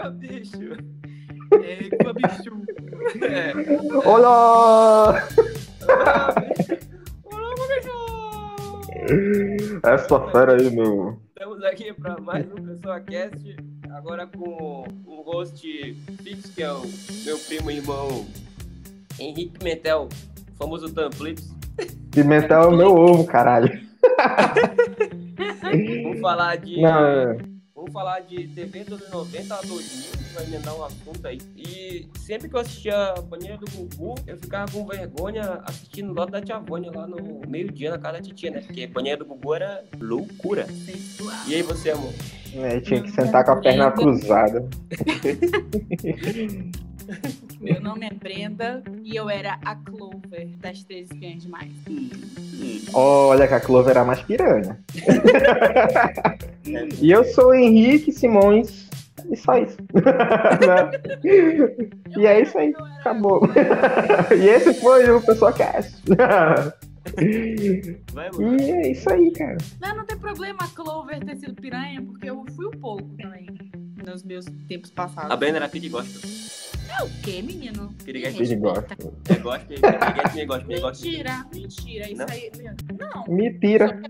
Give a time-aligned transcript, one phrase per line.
[0.00, 0.56] Égua, bicho.
[1.52, 2.62] Égua, bicho.
[3.22, 3.52] É.
[4.08, 5.28] Olá!
[5.86, 6.78] Olá, bicho.
[7.24, 7.54] Olá,
[8.96, 9.80] bicho.
[9.84, 11.20] Essa fera aí, meu.
[11.28, 13.56] Estamos aqui para mais um Pessoa Cast,
[13.90, 16.82] agora com um host fixo, que é o
[17.26, 18.26] meu primo e irmão
[19.18, 20.08] Henrique Pimentel,
[20.58, 21.54] famoso Tamplips.
[22.10, 23.68] Pimentel é o meu ovo, caralho.
[26.02, 26.80] Vamos falar de.
[26.80, 27.59] Não, é.
[27.90, 31.38] Vamos falar de TV dos anos 90 a 2000, que vai emendar um assunto aí.
[31.56, 36.40] E sempre que eu assistia banheira do Gugu, eu ficava com vergonha assistindo lá da
[36.40, 38.60] Tia Vânia, lá no meio-dia, na casa da titia, né?
[38.60, 40.68] Porque banheira do Gugu era loucura.
[41.48, 42.12] E aí você, amor?
[42.54, 44.68] é, tinha que sentar com a perna cruzada.
[47.60, 51.70] Meu nome é Brenda e eu era a Clover das Três Espiãs Demais.
[52.94, 54.82] Olha que a Clover era mais piranha.
[56.98, 58.88] e eu sou o Henrique Simões.
[59.30, 59.76] E só isso.
[62.16, 62.72] E é isso aí.
[63.00, 63.42] Acabou.
[64.36, 66.02] e esse foi o Pessoa Cast.
[68.12, 69.58] Vai, e é isso aí, cara.
[69.80, 73.46] Não, não tem problema a Clover ter sido piranha, porque eu fui um pouco também
[74.04, 75.30] nos meus tempos passados.
[75.30, 76.30] A Brenda era gospel.
[76.98, 77.94] É o quê, menino?
[78.04, 78.56] Piriguete.
[78.56, 78.96] Gosta.
[79.28, 81.04] É gospel, piriguete, gosta.
[81.04, 82.10] Mentira, mentira.
[82.10, 82.26] Isso Não?
[82.28, 82.50] aí.
[82.98, 83.24] Não.
[83.34, 84.00] Me tira.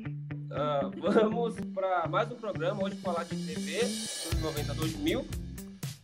[0.53, 5.25] Ah, vamos para mais um programa, hoje falar de TV, dos 90 a 2000,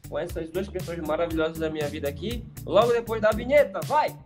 [0.09, 4.17] com essas duas pessoas maravilhosas da minha vida aqui, logo depois da vinheta, vai!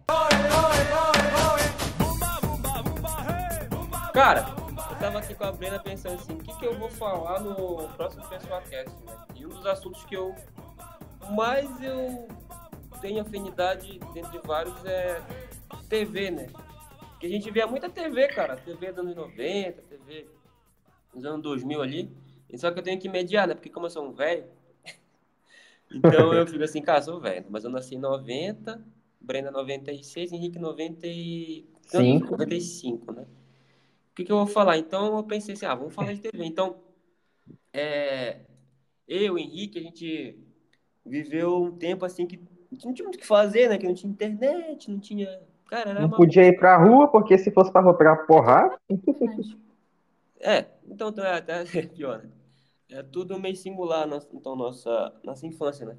[4.12, 4.54] Cara,
[5.00, 8.28] tava aqui com a Brenda pensando assim, o que, que eu vou falar no próximo
[8.28, 9.16] Pessoal Cast, né?
[9.34, 10.34] E um dos assuntos que eu
[11.30, 12.28] mais eu
[13.00, 15.22] tenho afinidade, dentre vários, é
[15.88, 16.48] TV, né?
[17.12, 18.58] Porque a gente vê muita TV, cara.
[18.58, 20.26] TV dos anos 90, TV
[21.14, 22.10] dos anos 2000 ali.
[22.50, 23.54] E só que eu tenho que mediar, né?
[23.54, 24.44] Porque como eu sou um velho,
[25.90, 27.46] então eu fico assim, cara, sou velho.
[27.48, 28.84] Mas eu nasci em 90,
[29.18, 31.66] Brenda 96, Henrique 90 e...
[31.86, 32.32] Cinco.
[32.32, 33.26] 95, né?
[34.20, 34.76] O que, que eu vou falar?
[34.76, 36.44] Então eu pensei assim, ah, vamos falar de TV.
[36.44, 36.76] Então,
[37.72, 38.40] é,
[39.08, 40.38] eu, Henrique, a gente
[41.06, 42.38] viveu um tempo assim que
[42.84, 43.78] não tinha muito o que fazer, né?
[43.78, 45.40] Que não tinha internet, não tinha...
[45.70, 48.76] Cara, Não uma podia ir pra rua, porque se fosse pra rua porrada,
[50.38, 52.30] É, então, então é até pior, né?
[52.90, 55.96] É tudo meio singular, então, nossa, nossa infância, né?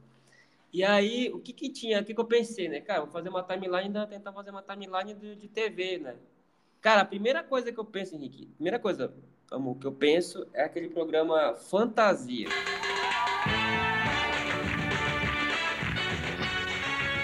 [0.71, 2.81] E aí, o que que tinha, o que que eu pensei, né?
[2.81, 6.15] Cara, vou fazer uma timeline, tentar fazer uma timeline de, de TV, né?
[6.81, 9.13] Cara, a primeira coisa que eu penso, Henrique, a primeira coisa,
[9.51, 12.47] amor, que eu penso é aquele programa Fantasia.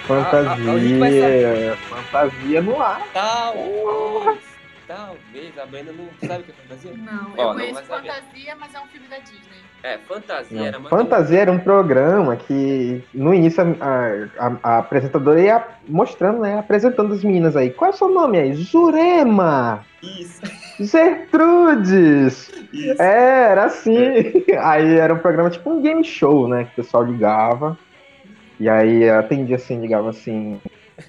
[0.07, 1.75] alguém vai fantasia.
[1.89, 3.07] Fantasia no ar.
[3.11, 4.46] Talvez,
[4.87, 6.93] talvez, a Brenda não sabe o que é fantasia?
[6.97, 8.09] Não, Ó, eu não conheço saber.
[8.09, 9.57] Fantasia, mas é um filme da Disney.
[9.83, 14.77] É, Fantasia Não, era mais Fantasia era um programa que no início a, a- a
[14.79, 16.57] apresentadora ia mostrando, né?
[16.57, 17.69] Apresentando as meninas aí.
[17.69, 18.53] Qual é o seu nome aí?
[18.55, 19.85] Jurema!
[20.01, 20.41] Isso,
[20.79, 22.49] Gertrudes!
[22.73, 23.01] isso.
[23.01, 23.97] É, era assim.
[24.59, 26.65] Aí era um programa tipo um game show, né?
[26.65, 27.77] Que o pessoal ligava.
[28.59, 30.59] E aí atendia assim, ligava assim.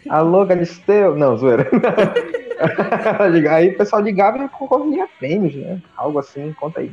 [0.08, 1.16] Alô, Galisteu?
[1.16, 1.68] Não, zoeira.
[3.50, 5.80] aí o pessoal ligava e concorria a prêmios, né?
[5.96, 6.92] Algo assim, conta aí.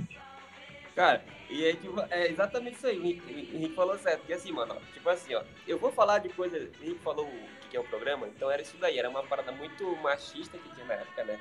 [0.96, 2.98] Cara, e é, tipo, é exatamente isso aí.
[2.98, 4.20] O Henrique, o Henrique falou certo.
[4.20, 5.42] Porque assim, mano, ó, tipo assim, ó.
[5.68, 6.58] Eu vou falar de coisa.
[6.58, 8.98] O Henrique falou o que é o programa, então era isso daí.
[8.98, 11.40] Era uma parada muito machista que tinha na época, né?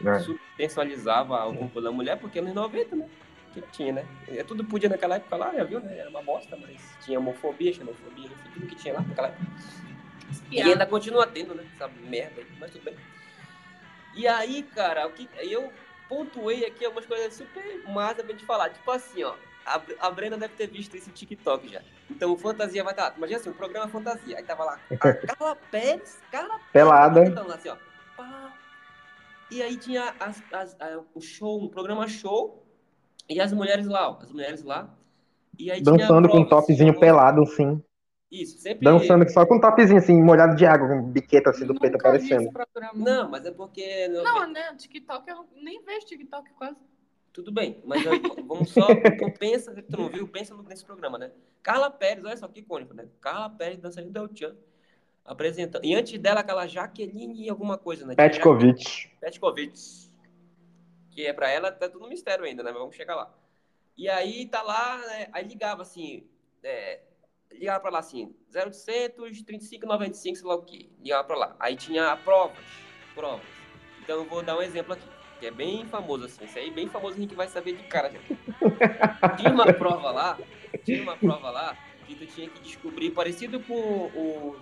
[0.00, 0.20] né?
[0.20, 3.08] Subsensualizava o corpo da mulher, porque nos 90, né?
[3.52, 4.06] Que tinha, né?
[4.28, 5.98] É, tudo podia naquela época lá, já viu, né?
[5.98, 9.46] Era uma bosta, mas tinha homofobia, xenofobia, enfim, tudo que tinha lá naquela época.
[10.50, 11.64] E ainda continua tendo, né?
[11.74, 12.96] Essa merda aí, mas tudo bem.
[14.14, 15.72] E aí, cara, o que eu
[16.08, 18.70] pontuei aqui algumas coisas super massa pra gente falar.
[18.70, 19.34] Tipo assim, ó.
[19.64, 21.80] A, a Brenda deve ter visto esse TikTok já.
[22.10, 23.10] Então, fantasia vai estar.
[23.12, 24.36] Tá, imagina assim, o programa fantasia.
[24.36, 24.78] Aí tava lá.
[24.90, 26.70] A Carla Pérez, Carla Pérez.
[26.72, 27.24] Pelada.
[27.24, 27.76] Então, lá, assim, ó.
[28.16, 28.52] Pá.
[29.50, 32.66] E aí tinha as, as, a- o show, um programa show.
[33.28, 34.18] E as mulheres lá, ó.
[34.20, 34.90] As mulheres lá.
[35.58, 37.82] E aí tinha Dançando com um topzinho pelado, assim.
[38.32, 38.82] Isso, sempre.
[38.82, 41.96] Dançando só com um topzinho, assim, molhado de água, com um biqueta assim do peito
[41.96, 42.50] aparecendo.
[42.94, 44.08] Não, mas é porque.
[44.08, 44.74] Não, né?
[44.74, 46.78] TikTok, eu nem vejo TikTok quase.
[47.30, 48.12] Tudo bem, mas eu-
[48.46, 48.86] vamos só.
[48.90, 50.26] então pensa, tu não viu?
[50.26, 51.30] Pensa no- nesse programa, né?
[51.62, 53.06] Carla Pérez, olha só que icônico, né?
[53.20, 54.56] Carla Pérez dançarina do El Chan.
[55.24, 55.84] Apresentando.
[55.84, 58.14] E antes dela, aquela Jaqueline alguma coisa, né?
[58.14, 59.08] Petkovic.
[59.20, 60.10] Petkovic.
[61.10, 62.70] Que é pra ela, tá tudo mistério ainda, né?
[62.70, 63.32] Mas vamos chegar lá.
[63.96, 65.28] E aí tá lá, né?
[65.32, 66.26] Aí ligava assim.
[66.62, 67.00] É,
[67.54, 70.88] ligava pra lá assim, 0800 3595, sei lá o quê.
[71.00, 71.56] Ligava pra lá.
[71.58, 72.56] Aí tinha provas.
[73.14, 73.46] Provas.
[74.02, 75.06] Então eu vou dar um exemplo aqui.
[75.40, 76.44] Que é bem famoso assim.
[76.44, 78.18] Isso aí bem famoso a gente vai saber de cara já.
[79.36, 80.38] Tinha uma prova lá.
[80.84, 81.76] Tinha uma prova lá.
[82.06, 84.56] Que tu tinha que descobrir, parecido com o, o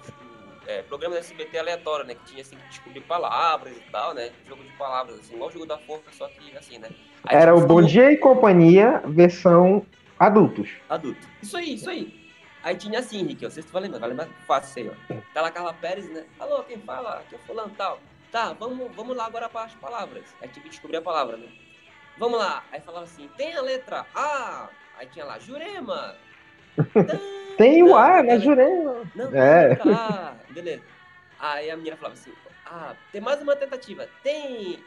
[0.67, 2.15] é, programa da SBT aleatório, né?
[2.15, 4.31] Que tinha assim que descobrir palavras e tal, né?
[4.47, 6.89] Jogo de palavras, assim, igual o jogo da forca, só que assim, né?
[7.25, 9.85] Aí Era o Bom Dia e Companhia, versão
[10.19, 10.69] adultos.
[10.89, 11.27] adulto.
[11.43, 12.20] Isso aí, isso aí.
[12.63, 15.21] Aí tinha assim, Henrique, ó, vocês vai lembrar, vai lembrar fácil isso aí, ó.
[15.33, 16.25] Tá lá Carla Pérez, né?
[16.39, 17.19] Alô, quem fala?
[17.21, 17.99] Aqui é fulano tal.
[18.31, 20.25] Tá, vamos, vamos lá agora para as palavras.
[20.41, 21.49] Aí tinha que descobrir a palavra, né?
[22.19, 22.63] Vamos lá.
[22.71, 24.69] Aí falava assim, tem a letra A.
[24.99, 26.15] Aí tinha lá, Jurema.
[27.57, 29.03] Tem o A, né, Jurema?
[29.15, 29.79] Não, É.
[29.85, 30.35] A.
[30.51, 30.83] Beleza.
[31.39, 32.33] Aí a menina falava assim,
[32.65, 34.09] ah, tem mais uma tentativa.
[34.23, 34.83] Tem...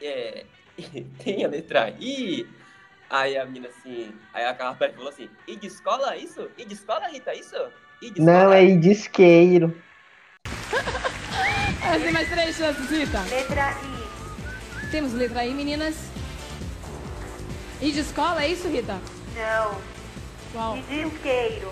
[0.00, 0.44] É,
[1.22, 2.46] tem a letra I.
[3.14, 6.50] Aí a menina assim, aí a Carla falou assim, e de escola isso?
[6.58, 7.54] E de escola, Rita, isso?
[8.02, 8.56] E de Não, escola?
[8.56, 9.82] é disqueiro.
[11.86, 13.20] Ah, Tem mais três chances, Rita.
[13.30, 14.90] Letra I.
[14.90, 15.94] Temos letra I, meninas.
[17.80, 18.94] I de escola, é isso, Rita?
[19.36, 19.80] Não.
[20.52, 20.76] Qual?
[20.78, 21.70] E disqueiro.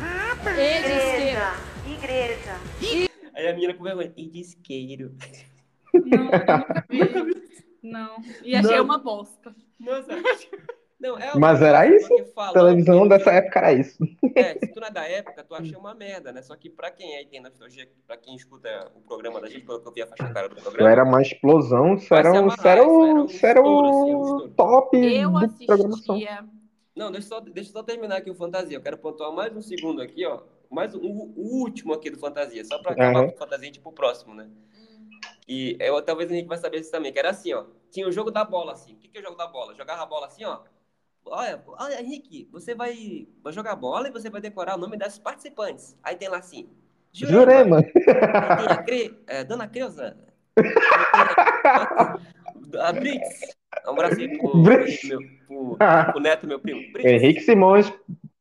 [0.00, 1.40] E de isqueiro.
[1.86, 2.56] Igreja.
[2.80, 3.10] Igreja.
[3.36, 5.14] Aí a menina com vergonha, e de isqueiro.
[5.92, 6.30] Não,
[6.90, 7.44] eu nunca vi.
[7.84, 8.16] Não.
[8.42, 8.84] E achei Não.
[8.84, 9.54] uma bosta.
[9.78, 10.08] Nossa.
[10.98, 12.08] Não, é Mas uma era isso?
[12.54, 14.02] Televisão que- dessa época era isso.
[14.34, 16.40] É, se tu não é da época, tu acha uma merda, né?
[16.40, 19.80] Só que pra quem aí tem nostalgia, pra quem escuta o programa da gente, pelo
[19.82, 20.90] que eu vi a faixa cara do Isso programa.
[20.90, 24.14] era uma explosão, isso era, um- amarrar, isso era, isso um isso era estouro, assim,
[24.14, 24.48] um estouro.
[24.56, 25.30] top Eu
[25.66, 26.14] programação.
[26.14, 26.44] assistia.
[26.96, 28.76] Não, deixa eu, só, deixa só terminar aqui o Fantasia.
[28.78, 30.40] Eu quero pontuar mais um segundo aqui, ó.
[30.70, 33.28] Mais um, o último aqui do Fantasia, só pra acabar Aham.
[33.28, 34.48] com o Fantasia, tipo, o próximo, né?
[35.46, 37.64] E eu, talvez a gente vai saber isso também, que era assim, ó.
[37.90, 38.94] Tinha o jogo da bola, assim.
[38.94, 39.74] O que, que é o jogo da bola?
[39.74, 40.60] Jogava a bola assim, ó.
[41.26, 45.18] Olha, olha, Henrique, você vai, vai jogar bola e você vai decorar o nome das
[45.18, 45.96] participantes.
[46.02, 46.68] Aí tem lá assim.
[47.12, 47.78] Jurema.
[47.78, 49.18] Aí tem a Cre...
[49.26, 50.16] é, Dona Creuza.
[52.78, 53.54] A Brits.
[53.86, 54.78] Um abraço aí pro, meu,
[55.46, 55.76] pro,
[56.12, 56.80] pro neto, meu primo.
[56.92, 57.04] Brits.
[57.04, 57.92] Henrique Simões,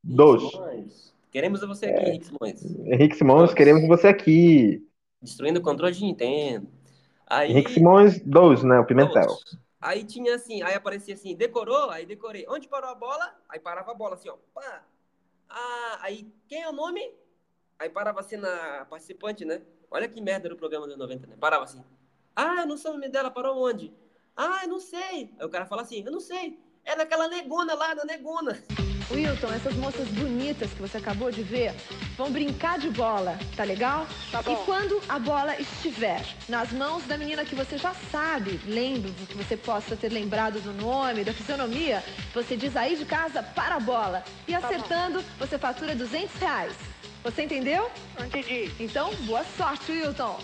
[0.04, 0.42] dois.
[0.42, 1.14] Simões.
[1.32, 2.66] Queremos você aqui, Henrique Simões.
[2.86, 4.88] Henrique Simões, queremos você aqui.
[5.22, 6.68] Destruindo o controle de Nintendo.
[7.28, 8.80] Aí, Henrique Simões, dois, né?
[8.80, 9.28] O Pimentel.
[9.28, 9.58] Todos.
[9.84, 12.46] Aí tinha assim, aí aparecia assim, decorou, aí decorei.
[12.48, 13.36] Onde parou a bola?
[13.50, 14.38] Aí parava a bola assim, ó.
[14.54, 14.84] Pá.
[15.50, 17.02] Ah, aí quem é o nome?
[17.78, 19.62] Aí parava assim na participante, né?
[19.92, 21.36] Olha que merda do programa dos 90, né?
[21.38, 21.84] Parava assim.
[22.34, 23.94] Ah, eu não sei o nome dela, parou onde?
[24.38, 25.30] Ah, eu não sei.
[25.38, 26.58] Aí o cara fala assim, eu não sei.
[26.86, 28.64] É daquela negona lá, da negona.
[29.12, 31.74] Wilton, essas moças bonitas que você acabou de ver
[32.18, 34.08] vão brincar de bola, tá legal?
[34.52, 39.36] E quando a bola estiver nas mãos da menina que você já sabe, lembro que
[39.36, 42.04] você possa ter lembrado do nome, da fisionomia,
[42.34, 44.24] você diz aí de casa para a bola.
[44.48, 46.74] E acertando, você fatura 200 reais.
[47.24, 47.90] Você entendeu?
[48.20, 48.72] Entendi.
[48.80, 50.40] Então, boa sorte, Wilton.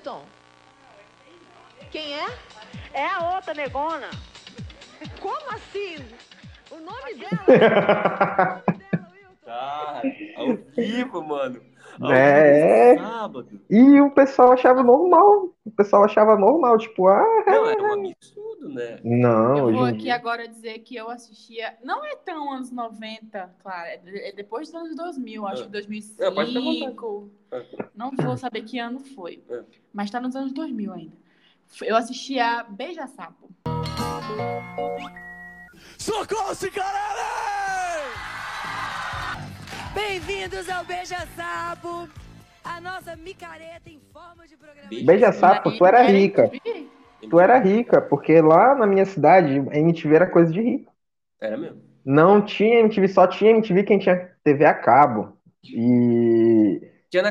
[0.00, 0.24] Wilton.
[1.90, 2.26] Quem é?
[2.94, 4.08] É a outra negona.
[5.20, 5.96] Como assim?
[6.70, 8.62] O nome dela?
[8.66, 9.44] O nome dela, Wilton.
[9.44, 10.02] Tá,
[10.36, 11.62] ao vivo, mano.
[12.12, 12.96] É.
[13.68, 15.48] E o pessoal achava normal.
[15.64, 18.98] O pessoal achava normal, tipo, ah, Não, era um absurdo, né?
[19.04, 20.14] não, Eu vou aqui dia.
[20.14, 21.76] agora dizer que eu assistia.
[21.84, 23.86] Não é tão anos 90, claro.
[23.88, 25.66] É é depois dos anos 2000, acho Ah.
[25.66, 26.22] que 2005.
[26.22, 26.52] É, pode
[27.76, 29.42] ter Não vou saber que ano foi.
[29.50, 29.62] É.
[29.92, 31.16] Mas tá nos anos 2000 ainda.
[31.82, 33.48] Eu assistia Beija Sapo.
[35.98, 37.59] Socorro, Cicarelli!
[39.94, 42.08] Bem-vindos ao Beija Sapo,
[42.64, 44.88] a nossa micareta em forma de programa.
[44.88, 46.50] Beija sapo, tu era rica.
[47.28, 50.92] Tu era rica, porque lá na minha cidade, a MTV era coisa de rico.
[51.40, 51.82] Era mesmo.
[52.04, 55.36] Não tinha MTV, só tinha MTV quem tinha TV a cabo.
[55.64, 56.80] E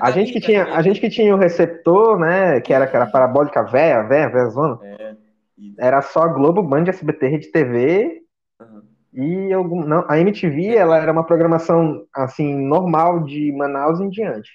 [0.02, 3.64] a gente que tinha, a gente que tinha o receptor, né, que era aquela parabólica
[3.64, 5.16] véia, véia, véia zona, É.
[5.58, 8.19] E- era só Globo, Band, SBT, Rede TV.
[9.14, 14.50] E algum, não, a MTV, ela era uma programação assim normal de Manaus em diante.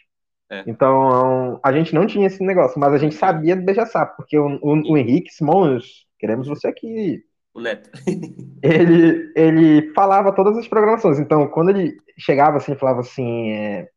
[0.50, 0.62] É.
[0.66, 4.58] Então, a gente não tinha esse negócio, mas a gente sabia do Beija-Sapo, porque o,
[4.62, 5.84] o, o Henrique Simões,
[6.18, 7.90] queremos você aqui, O Neto.
[8.62, 11.18] ele, ele falava todas as programações.
[11.18, 13.88] Então, quando ele chegava assim, falava assim: é,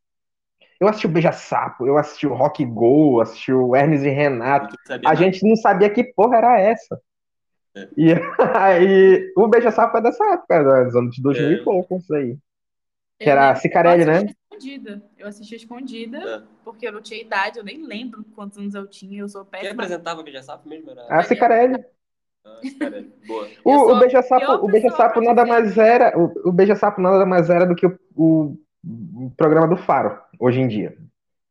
[0.79, 4.75] Eu assisti o Beija-Sapo, eu assisti o Rock Go, assisti o Hermes e Renato.
[4.89, 5.15] A nada.
[5.15, 6.99] gente não sabia que porra era essa.
[7.84, 7.89] É.
[7.98, 8.13] E
[8.55, 11.53] aí, o Beija-Sapo é dessa época, né, dos anos 2000 É.
[11.53, 12.38] e pouco, isso aí.
[13.19, 14.25] Que Eu era Cicarelli, né?
[14.51, 15.01] Escondida.
[15.17, 16.41] Eu assistia escondida, É.
[16.63, 19.51] porque eu não tinha idade, eu nem lembro quantos anos eu tinha, eu sou Quem
[19.62, 19.74] péssima.
[19.74, 21.05] apresentava o Beija-Sapo mesmo era...
[21.07, 21.84] A Cicarelli.
[22.46, 23.48] Ah, é boa.
[23.65, 27.01] O, o a beija-sapo, pior o beija-sapo pessoa pra nada mais era, o, o beija-sapo
[27.01, 28.57] nada mais era do que o, o-
[29.25, 30.98] o programa do Faro, hoje em dia.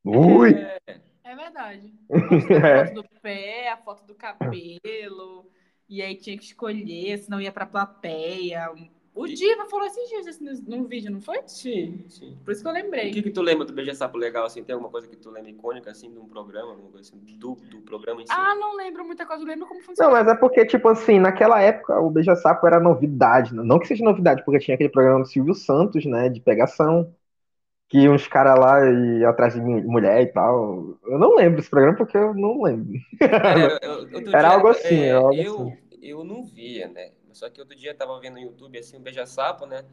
[0.05, 0.55] Ui!
[0.55, 0.79] É,
[1.25, 1.93] É verdade.
[2.09, 5.51] A foto do pé, a foto do cabelo.
[5.89, 8.71] E aí tinha que escolher, senão ia pra plateia.
[9.15, 11.39] O E- Diva falou esses dias isso no, no vídeo, não foi?
[11.47, 12.37] sim, sim.
[12.45, 13.11] Por isso que eu O lembrei.
[13.11, 14.63] que, que tu lembra do Beija-Sapo legal, assim?
[14.65, 17.55] Tem alguma coisa que tu lembra icônica, assim, de um programa, alguma coisa assim, do,
[17.55, 18.51] do programa em si?
[18.51, 20.13] Ah, não lembro muita coisa, eu lembro como Não, funciona.
[20.13, 23.55] mas é porque, tipo assim, naquela época o Beija-Sapo era novidade.
[23.55, 27.15] Não que seja novidade, porque tinha aquele programa do Silvio Santos, né, de pegação,
[27.89, 30.99] que uns caras lá iam atrás de mu- mulher e tal.
[31.05, 32.93] Eu não lembro desse programa porque eu não lembro.
[33.49, 35.79] Era, eu- outro Era algo assim, é, era algo eu, assim.
[36.03, 37.13] eu não via, né?
[37.33, 39.85] Só que outro dia eu tava vendo no YouTube, assim, um beija-sapo, né?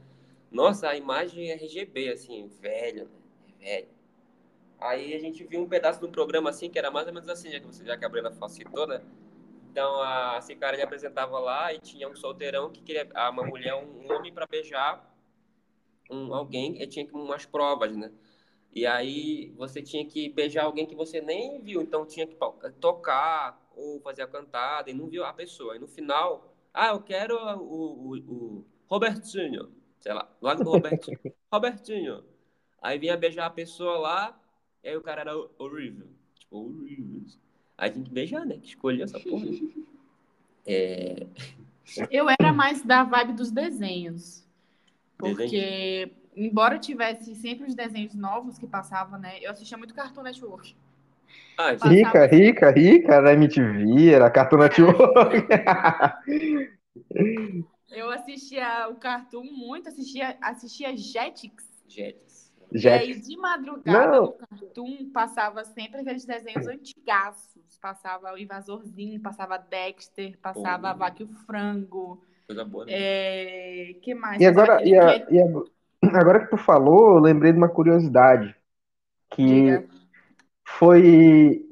[0.52, 3.10] Nossa, a imagem é RGB, assim, velho, né?
[3.60, 3.88] Velho.
[4.80, 7.30] Aí a gente viu um pedaço de um programa, assim, que era mais ou menos
[7.30, 9.02] assim, já que, você, já que a Brena citou, né?
[9.72, 13.76] Então, a, esse cara, ele apresentava lá e tinha um solteirão que queria, uma mulher,
[13.76, 15.13] um, um homem para beijar
[16.10, 18.12] um, alguém, e tinha que umas provas, né?
[18.72, 22.36] E aí você tinha que beijar alguém que você nem viu, então tinha que
[22.80, 25.76] tocar ou fazer a cantada e não viu a pessoa.
[25.76, 31.20] E no final, ah, eu quero o, o, o Robertinho, sei lá, lá do Robertinho.
[31.52, 32.24] Robertinho.
[32.82, 34.42] Aí vinha beijar a pessoa lá,
[34.84, 36.08] e aí o cara era horrível.
[36.36, 37.24] Tipo, horrível.
[37.78, 38.58] Aí tinha que beijar, né?
[38.58, 39.46] Que escolher essa porra.
[40.66, 41.28] É,
[42.10, 44.43] Eu era mais da vibe dos desenhos.
[45.24, 45.50] Desenho?
[45.50, 49.40] Porque, embora tivesse sempre os desenhos novos que passavam, né?
[49.42, 50.76] Eu assistia muito Cartoon Network.
[51.58, 55.48] Ah, Rica, rica, rica, era MTV, era Cartoon Network.
[57.92, 61.64] Eu assistia o Cartoon muito, assistia, assistia Jetix.
[61.88, 62.52] Jetix.
[62.72, 64.26] E aí, de madrugada, Não.
[64.26, 67.78] no Cartoon, passava sempre aqueles desenhos antigaços.
[67.80, 71.00] Passava o Invasorzinho, passava Dexter, passava a Pô.
[71.00, 72.24] Vaca e o Frango.
[72.48, 72.92] Coisa boa, né?
[72.94, 73.94] É...
[74.02, 74.42] que mais?
[74.42, 78.56] E agora, e a- e a- agora que tu falou, eu lembrei de uma curiosidade.
[79.32, 79.86] Que Diga.
[80.66, 81.66] foi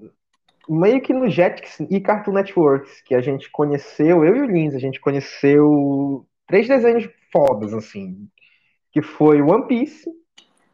[0.67, 4.73] meio que no Jetix e Cartoon Networks que a gente conheceu, eu e o Lins,
[4.73, 8.27] a gente conheceu três desenhos fodas, assim.
[8.91, 10.09] Que foi One Piece,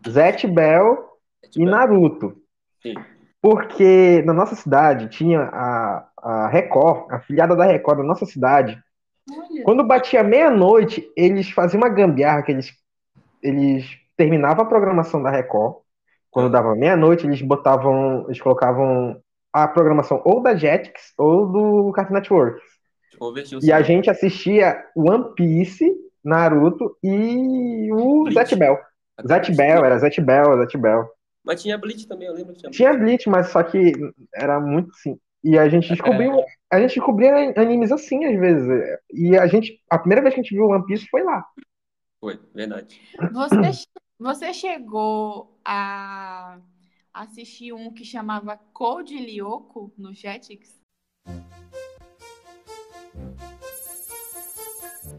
[0.08, 0.98] Zatch Bell
[1.44, 2.42] e tipo, Naruto.
[2.82, 2.96] Sim.
[3.42, 8.82] Porque na nossa cidade tinha a, a Record, a filiada da Record da nossa cidade.
[9.29, 12.72] Olha, Quando batia meia-noite, eles faziam uma gambiarra que eles,
[13.41, 15.77] eles terminavam a programação da Record.
[16.31, 22.13] Quando dava meia-noite, eles botavam, eles colocavam a programação ou da Jetix ou do Cartoon
[22.13, 22.62] Network.
[23.17, 28.34] convertiu E a gente assistia One Piece, Naruto e o Bleach.
[28.34, 28.77] Zatch Bell.
[29.25, 31.10] Zatch Bell, era Zatch Bell, Zatch Bell.
[31.43, 33.93] Mas tinha Bleach também, eu lembro tinha Tinha Bleach, mas só que
[34.36, 35.17] era muito assim.
[35.43, 39.00] E a gente descobriu, a gente descobria animes assim às vezes.
[39.13, 41.45] E a gente, a primeira vez que a gente viu One Piece foi lá.
[42.19, 43.00] Foi, verdade.
[43.31, 43.88] Você,
[44.19, 46.59] você chegou a
[47.13, 50.77] assistir um que chamava Code Lyoko no Jetix?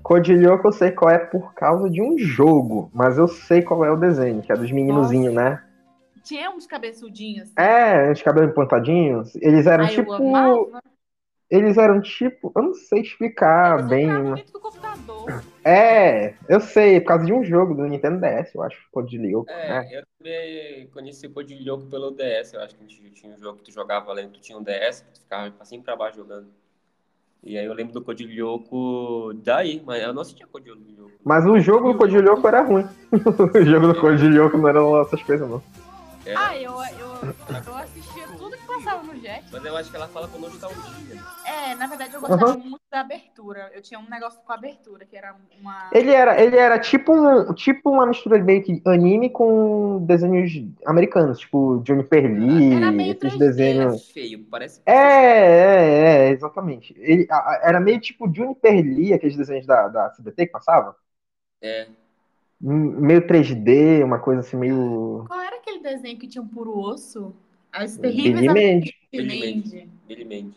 [0.03, 3.91] Codilhoco eu sei qual é por causa de um jogo, mas eu sei qual é
[3.91, 5.63] o desenho, que é dos meninozinhos, né?
[6.25, 7.53] Tinha uns cabeçudinhos.
[7.57, 9.35] É, os cabelos pontadinhos.
[9.37, 10.15] Eles eram Aí eu tipo.
[10.15, 10.83] amava.
[11.51, 12.53] Eles eram tipo.
[12.55, 14.05] Eu não sei explicar Eles bem.
[14.05, 15.45] entravam mas- dentro do computador.
[15.65, 18.79] É, eu sei, por causa de um jogo do Nintendo DS, eu acho.
[18.91, 19.51] Codilhoco.
[19.51, 19.89] É, né?
[19.93, 22.55] eu também conheci o Codilhoco pelo DS.
[22.55, 24.63] Eu acho que a gente tinha um jogo que tu jogava além, tu tinha um
[24.63, 26.49] DS, que tu ficava pra cima e pra baixo jogando.
[27.43, 31.13] E aí eu lembro do Codilhoco daí, mas eu não assistia Codilhoco.
[31.25, 32.87] Mas o jogo do Codilhoco era ruim.
[33.55, 35.63] o jogo do Codilhoco não era essas coisas, não.
[36.27, 37.35] Era, Ah, eu, eu,
[37.67, 39.51] eu assistia tudo que passava no Jetix.
[39.51, 41.23] Mas eu acho que ela fala com nostalgia.
[41.59, 42.59] É, na verdade eu gostava Aham.
[42.59, 43.71] muito da abertura.
[43.75, 45.91] Eu tinha um negócio com a abertura, que era uma.
[45.93, 50.53] Ele era, ele era tipo, um, tipo uma mistura meio que anime com desenhos
[50.85, 53.39] americanos, tipo Juniper Lee, Era meio esses 3D.
[53.39, 53.95] desenhos.
[54.03, 54.83] É feio, parece.
[54.85, 56.95] É, é, é, exatamente.
[56.99, 60.95] Ele, a- a- era meio tipo Juniper Lee, aqueles desenhos da, da CBT que passava.
[61.61, 61.89] É.
[62.61, 65.25] Meio 3D, uma coisa assim, meio.
[65.27, 67.33] Qual era aquele desenho que tinha um puro osso?
[67.73, 68.95] As Billy terríveis Mandy.
[69.13, 69.41] Billy.
[69.41, 69.89] Mandy.
[70.09, 70.55] Billy Mandy.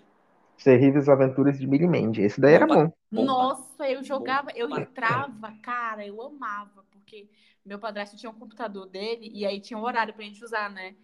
[0.64, 2.22] Terríveis Aventuras de Billy Mandy.
[2.22, 2.92] Esse daí era bom.
[3.12, 7.28] Nossa, eu jogava, eu entrava, cara, eu amava, porque
[7.66, 10.96] meu padrasto tinha um computador dele e aí tinha um horário pra gente usar, né?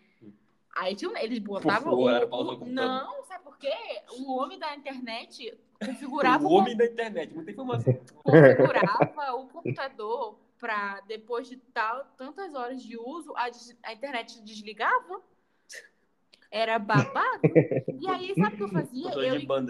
[0.76, 2.86] Aí tinha, um- eles botavam O horário pra usar o computador.
[2.92, 3.74] Não, sabe por quê?
[4.20, 7.94] O homem da internet configurava O homem da internet, muita informação.
[8.24, 13.50] configurava o computador para depois de tal, tantas horas de uso, a,
[13.84, 15.22] a internet desligava.
[16.52, 17.42] Era babado.
[18.00, 19.12] E aí, sabe o que eu fazia?
[19.12, 19.68] Eu,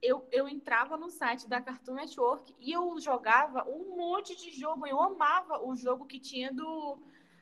[0.00, 4.86] eu, eu entrava no site da Cartoon Network e eu jogava um monte de jogo.
[4.86, 6.98] Eu amava o jogo que tinha do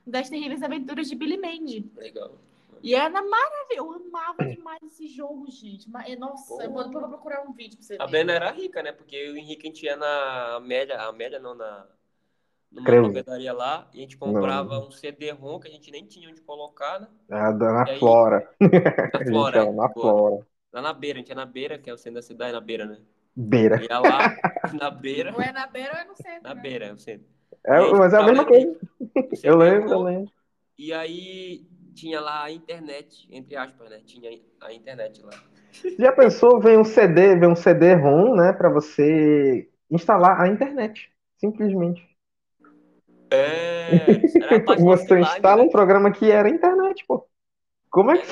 [0.07, 1.91] das terríveis aventuras de Billy Mandy.
[1.97, 2.39] Legal.
[2.83, 3.99] E era maravilhoso.
[3.99, 5.91] Eu amava demais esse jogo, gente.
[5.91, 8.03] Mas, nossa, eu vou, depois eu vou procurar um vídeo pra você ver.
[8.03, 8.93] A Brenda era rica, né?
[8.93, 11.87] Porque o Henrique a gente ia na Amélia, a Amélia não, na
[12.77, 13.13] numa Creuza.
[13.15, 17.01] papelaria lá, e a gente comprava um CD-ROM que a gente nem tinha onde colocar,
[17.01, 17.09] né?
[17.31, 18.49] A da- E na aí- Flora.
[18.61, 19.89] Na Flora, ia na.
[19.93, 20.47] Flora.
[20.73, 22.61] Lá na beira, a gente ia na beira, que é o centro da cidade, na
[22.61, 22.99] beira, né?
[23.35, 23.83] Beira.
[23.83, 24.37] Ia lá,
[24.81, 26.43] na beira, Ou é na beira ou é no centro.
[26.43, 26.61] na né?
[26.63, 27.27] beira, é o centro.
[27.67, 28.77] É, aí, mas é a mesma coisa.
[29.43, 30.33] Eu lembro, eu lembro.
[30.79, 34.01] E aí tinha lá a internet, entre aspas, né?
[34.05, 34.31] Tinha
[34.61, 35.33] a internet lá.
[35.99, 41.11] Já pensou, vem um CD, vem um CD-ROM, né, pra você instalar a internet.
[41.39, 42.03] Simplesmente.
[43.31, 44.21] É,
[44.79, 45.63] Você instala né?
[45.63, 47.27] um programa que era internet, pô.
[47.91, 48.27] Como é que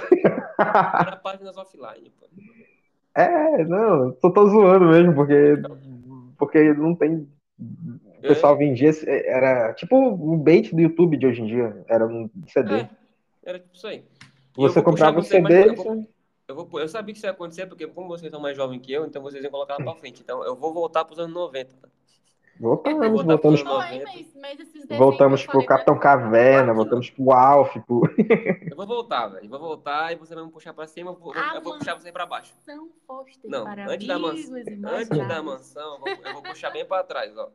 [0.60, 2.26] Era páginas offline, pô.
[3.14, 5.34] É, não, tô, tô zoando mesmo, porque,
[6.36, 7.28] porque não tem.
[7.58, 8.88] O pessoal vendia.
[8.88, 11.84] esse- Era tipo o bait do YouTube de hoje em dia.
[11.88, 12.74] Era um CD.
[12.74, 12.88] É,
[13.44, 14.04] era tipo isso aí.
[14.56, 16.08] E Você comprava o você mais- CD você-
[16.48, 18.92] Eu, vou, eu sabia que isso ia acontecer, porque como vocês são mais jovens que
[18.92, 20.20] eu, então vocês iam colocar lá pra frente.
[20.22, 21.74] Então eu vou voltar pros anos 90.
[21.80, 21.88] tá?
[22.58, 24.11] Voltamos, botar voltamos, pros anos Ai, 90.
[24.14, 24.58] mas,
[24.88, 28.02] mas voltamos pro Capitão Caverna, voltamos pro Alf, pro.
[28.70, 29.44] Eu vou voltar, velho.
[29.44, 31.94] Eu vou voltar e você vai me puxar pra cima, eu vou, eu vou puxar
[31.94, 32.54] você pra baixo.
[33.44, 37.04] Não, para antes da, mansão, antes da mansão, eu vou, eu vou puxar bem pra
[37.04, 37.50] trás, ó.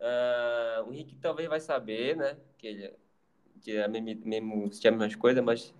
[0.00, 2.36] Ah, o Henrique talvez vai saber, né?
[2.56, 2.94] Que ele é-
[3.60, 5.74] que é mesmo, mesmo assistir as mesmas coisas, mas.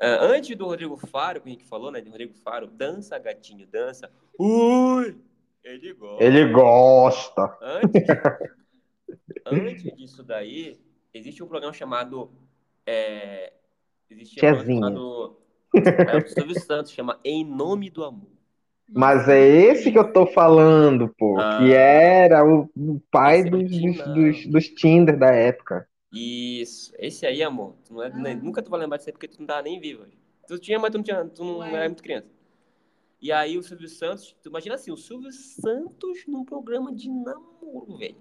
[0.00, 2.00] ah, antes do Rodrigo Faro, que o Henrique falou, né?
[2.00, 4.10] De Rodrigo Faro, dança, gatinho, dança.
[4.38, 5.16] Ui!
[5.66, 6.24] Ele gosta.
[6.24, 7.58] Ele gosta.
[7.60, 8.02] Antes,
[9.46, 10.80] antes disso daí,
[11.12, 12.30] existe um programa chamado.
[12.86, 13.52] É,
[14.08, 14.80] existia um Tiazinha.
[14.80, 15.36] programa chamado.
[15.76, 18.30] É, o Silvio Santos chama Em Nome do Amor.
[18.88, 21.38] Mas é esse que eu tô falando, pô.
[21.38, 21.58] Ah.
[21.58, 25.86] que era o, o pai é dos, dos, dos, dos Tinder da época.
[26.12, 27.74] Isso, esse aí, amor.
[27.84, 29.80] Tu não é, nem- nunca tu vai lembrar disso aí porque tu não tava nem
[29.80, 30.06] vivo.
[30.46, 31.74] Tu tinha, mas tu não, tinha, tu não Ué.
[31.74, 32.28] era muito criança.
[33.26, 37.96] E aí o Silvio Santos, tu imagina assim, o Silvio Santos num programa de namoro,
[37.98, 38.14] velho.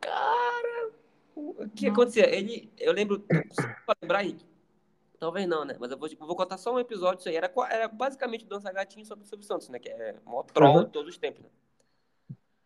[0.00, 0.92] Cara,
[1.34, 2.32] o que acontecia?
[2.32, 3.18] Ele, eu lembro,
[3.84, 4.46] pra lembrar, Henrique?
[5.18, 5.76] Talvez não, né?
[5.80, 7.34] Mas eu vou, eu vou contar só um episódio disso aí.
[7.34, 9.80] Era, era basicamente Dança Gatinho sobre o Silvio Santos, né?
[9.80, 10.84] Que é o maior troll Uhum.
[10.84, 11.48] de todos os tempos, né?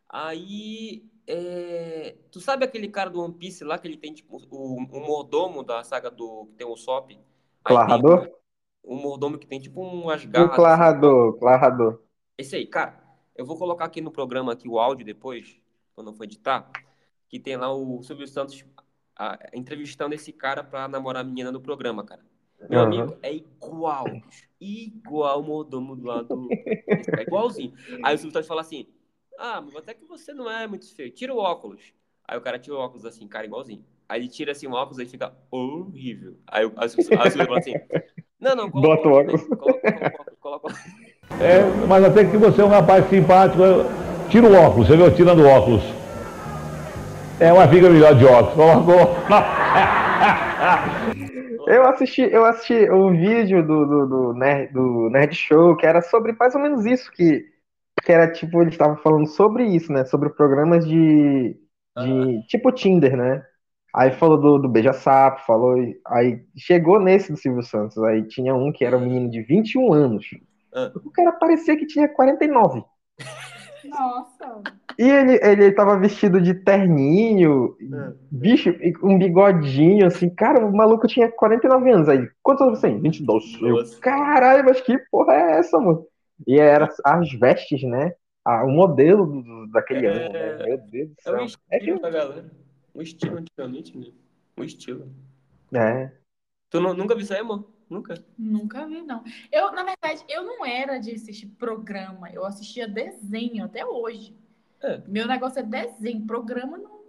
[0.07, 4.77] Aí, é, tu sabe aquele cara do One Piece lá que ele tem, tipo, o,
[4.77, 6.45] o mordomo da saga do.
[6.51, 7.11] que tem o Sop?
[7.11, 7.19] Aí
[7.65, 8.27] Clarrador?
[8.27, 8.35] tem
[8.87, 10.69] O mordomo que tem, tipo, umas O garras.
[10.71, 11.93] assim, Clarrador, Clarrador.
[12.39, 13.03] esse aí, cara,
[13.35, 15.61] eu vou colocar aqui no programa aqui o áudio depois,
[15.95, 16.71] quando eu for editar,
[17.29, 18.65] que tem lá o Silvio Santos
[19.17, 22.25] ah, entrevistando esse cara pra namorar a menina no programa, cara.
[22.69, 22.81] Meu Aham.
[22.81, 24.23] amigo, é igual,
[24.61, 26.61] igual o mordomo do lado.
[27.17, 27.73] É igualzinho.
[28.03, 28.87] Aí o Silvio Santos fala assim:
[29.39, 31.93] Ah, mas até que você não é muito feio, tira o óculos.
[32.25, 33.85] Aí o cara tira o óculos assim, cara, igualzinho.
[34.09, 36.39] Aí ele tira assim o óculos e fica horrível.
[36.47, 37.81] Aí, o- aí o aí o Silvio fala assim:
[38.47, 39.43] Não, não, coloca Bota o óculos.
[40.41, 40.75] Coloca.
[41.41, 43.61] É, mas até que você é um rapaz simpático.
[43.61, 43.87] eu-
[44.29, 45.13] Tira o óculos, você viu?
[45.15, 45.83] Tirando o óculos.
[47.41, 48.55] É uma figa melhor de óculos.
[48.55, 49.17] Colocou.
[51.67, 56.01] Eu assisti, eu assisti um vídeo do, do, do, Nerd, do Nerd Show que era
[56.01, 57.45] sobre mais ou menos isso, que,
[58.05, 60.05] que era tipo, eles estavam falando sobre isso, né?
[60.05, 61.57] Sobre programas de,
[61.99, 63.43] de tipo Tinder, né?
[63.97, 65.75] Aí falou do, do Beija-Sapo, falou.
[66.09, 67.97] Aí chegou nesse do Silvio Santos.
[68.05, 70.27] Aí tinha um que era um menino de 21 anos.
[70.75, 70.93] Ah.
[71.03, 72.85] O cara parecia que tinha 49.
[73.89, 74.63] Nossa.
[74.99, 77.77] E ele, ele tava vestido de terninho,
[78.31, 82.09] bicho, e com um bigodinho, assim, cara, o maluco tinha 49 anos.
[82.09, 83.01] Aí, quantos anos você tem?
[83.01, 83.45] 22.
[83.63, 86.05] Eu, caralho, mas que porra é essa, mano?
[86.47, 88.13] E era as vestes, né?
[88.45, 90.11] Ah, o modelo do- daquele É.
[90.11, 90.57] ano, né?
[90.67, 91.63] Meu Deus do É o céu.
[91.73, 92.45] estilo da galera.
[92.97, 94.07] O estilo antigamente, né?
[94.57, 95.13] O estilo.
[95.75, 96.11] É.
[96.71, 97.71] Tu nu- nunca viu isso aí, amor?
[97.89, 98.15] Nunca?
[98.37, 99.23] Nunca vi, não.
[99.53, 102.31] Eu, na verdade, eu não era de assistir programa.
[102.31, 104.35] Eu assistia desenho até hoje.
[104.83, 105.01] É.
[105.07, 106.27] Meu negócio é desenho.
[106.27, 107.01] Programa, não,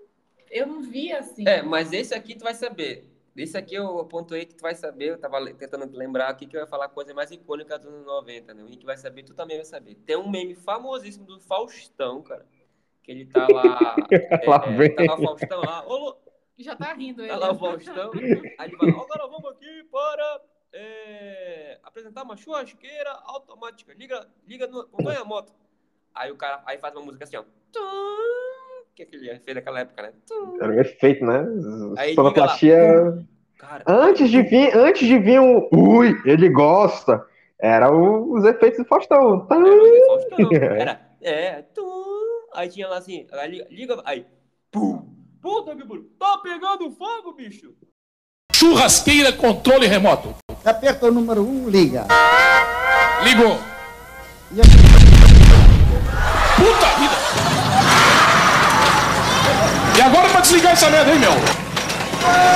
[0.52, 1.47] eu não via assim.
[1.47, 3.10] É, mas esse aqui tu vai saber.
[3.36, 5.12] Esse aqui eu pontuei que tu vai saber.
[5.12, 8.54] Eu tava tentando lembrar aqui que eu ia falar coisa mais icônica dos anos 90,
[8.54, 8.63] né?
[8.63, 9.95] O Henrique vai saber, tu também vai saber.
[10.06, 12.45] Tem um meme famosíssimo do Faustão, cara.
[13.08, 13.96] Que ele tá lá.
[14.46, 14.93] Lá é, vem.
[14.96, 15.84] tá lá o Faustão lá.
[15.88, 16.17] Ô, Lu-
[16.58, 17.30] Já tá rindo ele.
[17.30, 18.12] Tá lá o Faustão.
[18.13, 20.41] Aí ele vai, agora vamos aqui para
[20.74, 23.93] é, apresentar uma churrasqueira automática.
[23.98, 24.82] Liga, liga no.
[24.82, 25.54] Acompanha a moto.
[26.13, 27.43] Aí o cara aí faz uma música assim, ó.
[27.72, 30.13] Tum, Que é aquele fez naquela época, né?
[30.28, 30.58] Tum.
[30.62, 31.46] Era um efeito, né?
[31.98, 33.26] Aí Sonoplastia.
[33.58, 35.70] Cara, Antes de vir, antes de vir o.
[35.74, 37.26] Ui, ele gosta.
[37.58, 39.46] Era o- os efeitos do Faustão.
[39.48, 39.56] Tá.
[39.56, 40.50] Era o Faustão.
[40.78, 42.06] Era, é, tu.
[42.58, 44.26] Aí tinha lá assim, aí liga, liga, aí,
[44.72, 45.13] pum.
[45.39, 47.72] Puta que pariu, tá pegando fogo, bicho.
[48.52, 50.34] Churrasqueira controle remoto.
[50.65, 52.08] Aperta o número 1, um, liga.
[53.24, 53.60] Ligou.
[54.52, 54.63] E a-
[56.56, 57.15] Puta vida.
[59.96, 61.34] E agora pra desligar essa merda, hein, meu?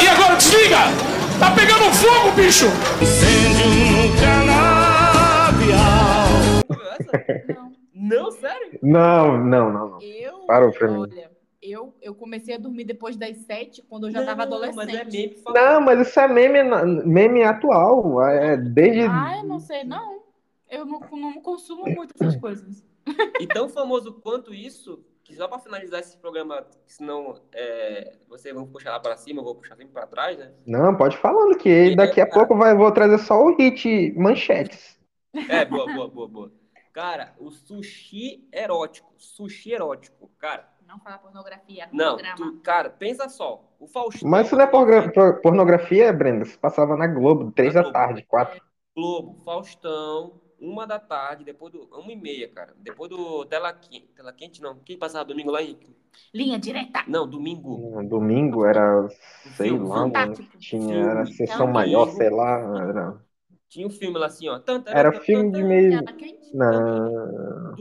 [0.03, 0.77] E agora desliga.
[1.39, 2.65] Tá pegando fogo, bicho.
[2.99, 5.81] Incêndio no canavial.
[7.55, 7.80] Não.
[7.93, 8.79] Não, sério?
[8.81, 10.01] Não, não, não, não.
[10.01, 10.99] Eu, Parou pra mim.
[10.99, 14.75] olha, eu, eu comecei a dormir depois das sete, quando eu já tava Não, adolescente.
[14.75, 15.35] Mas é meme.
[15.47, 16.63] Não, mas isso é meme,
[17.05, 18.21] meme atual.
[18.23, 19.01] É desde.
[19.01, 20.21] Ah, eu não sei, não.
[20.69, 22.83] Eu não, não consumo muito essas coisas.
[23.39, 28.65] E tão famoso quanto isso, que só pra finalizar esse programa, senão é, vocês vão
[28.65, 30.51] puxar lá pra cima, eu vou puxar sempre pra trás, né?
[30.65, 34.97] Não, pode falando que daqui a pouco vai, vou trazer só o hit manchetes.
[35.49, 36.60] É, boa, boa, boa, boa.
[36.93, 39.13] Cara, o sushi erótico.
[39.17, 40.69] Sushi erótico, cara.
[40.85, 43.63] Não falar pornografia, Não, tu, cara, pensa só.
[43.79, 44.29] O Faustão.
[44.29, 46.43] Mas isso não é porgra- por- pornografia, Brenda?
[46.43, 47.93] Isso passava na Globo, três da Globo.
[47.93, 48.61] tarde, quatro.
[48.93, 51.85] Globo, Faustão, uma da tarde, depois do.
[51.97, 52.73] Uma e meia, cara.
[52.77, 54.07] Depois do Tela Quente.
[54.13, 54.75] Tela Quente não.
[54.79, 55.87] Quem passava domingo lá, Henrique?
[56.33, 57.03] Linha direta.
[57.07, 58.03] Não, domingo.
[58.03, 59.07] Domingo era,
[59.55, 60.09] sei lá,
[60.59, 61.73] tinha, era sessão Domingo.
[61.73, 62.59] maior, sei lá.
[62.81, 63.21] Era,
[63.71, 64.59] Tinha um filme lá assim, ó.
[64.59, 66.01] Tan, tan, era filme de meio.
[66.53, 67.73] Não.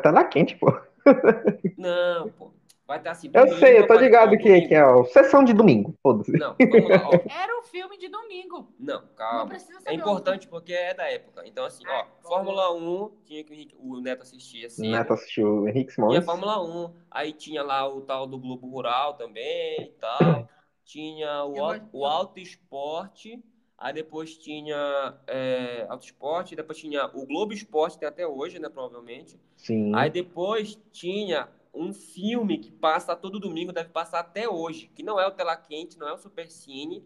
[0.00, 0.72] Tela quente, pô.
[1.76, 2.54] Não, pô.
[2.86, 3.28] Vai estar assim.
[3.34, 4.68] Eu sei, eu tô ligado que, domingo.
[4.68, 6.30] que é ó, sessão de domingo, foda-se.
[6.32, 7.12] Não, vamos lá, ó.
[7.42, 8.68] Era o filme de domingo.
[8.78, 9.46] Não, Não calma.
[9.48, 11.42] precisa É importante porque é da época.
[11.44, 12.06] Então, assim, ó, Ah.
[12.22, 14.92] Fórmula 1, tinha que o Henrique- o Neto assistir assim.
[14.92, 16.24] Neto assistiu o Henrique Tinha Simões.
[16.24, 20.46] Fórmula 1, aí tinha lá o tal do Globo Rural também e tal.
[20.84, 21.54] Tinha o,
[22.00, 23.42] o Auto Esporte,
[23.78, 28.68] aí depois tinha é, Auto Esporte, depois tinha o Globo Esporte, tem até hoje, né,
[28.68, 29.38] provavelmente.
[29.56, 29.94] Sim.
[29.94, 35.18] Aí depois tinha um filme que passa todo domingo, deve passar até hoje, que não
[35.18, 37.04] é o Tela Quente, não é o Super Cine,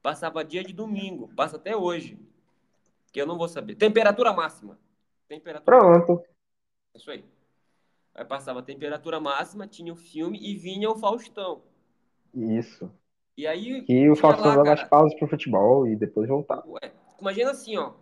[0.00, 2.18] passava dia de domingo, passa até hoje.
[3.12, 3.74] Que eu não vou saber.
[3.74, 4.78] Temperatura máxima.
[5.28, 6.24] Temperatura Pronto.
[6.94, 7.24] isso aí.
[8.14, 11.62] Aí passava a temperatura máxima, tinha o filme e vinha o Faustão.
[12.32, 12.90] Isso.
[13.36, 13.84] E aí.
[13.88, 16.64] E o Faustão dava as pausas pro futebol e depois voltava.
[16.68, 17.92] ué, imagina assim, ó.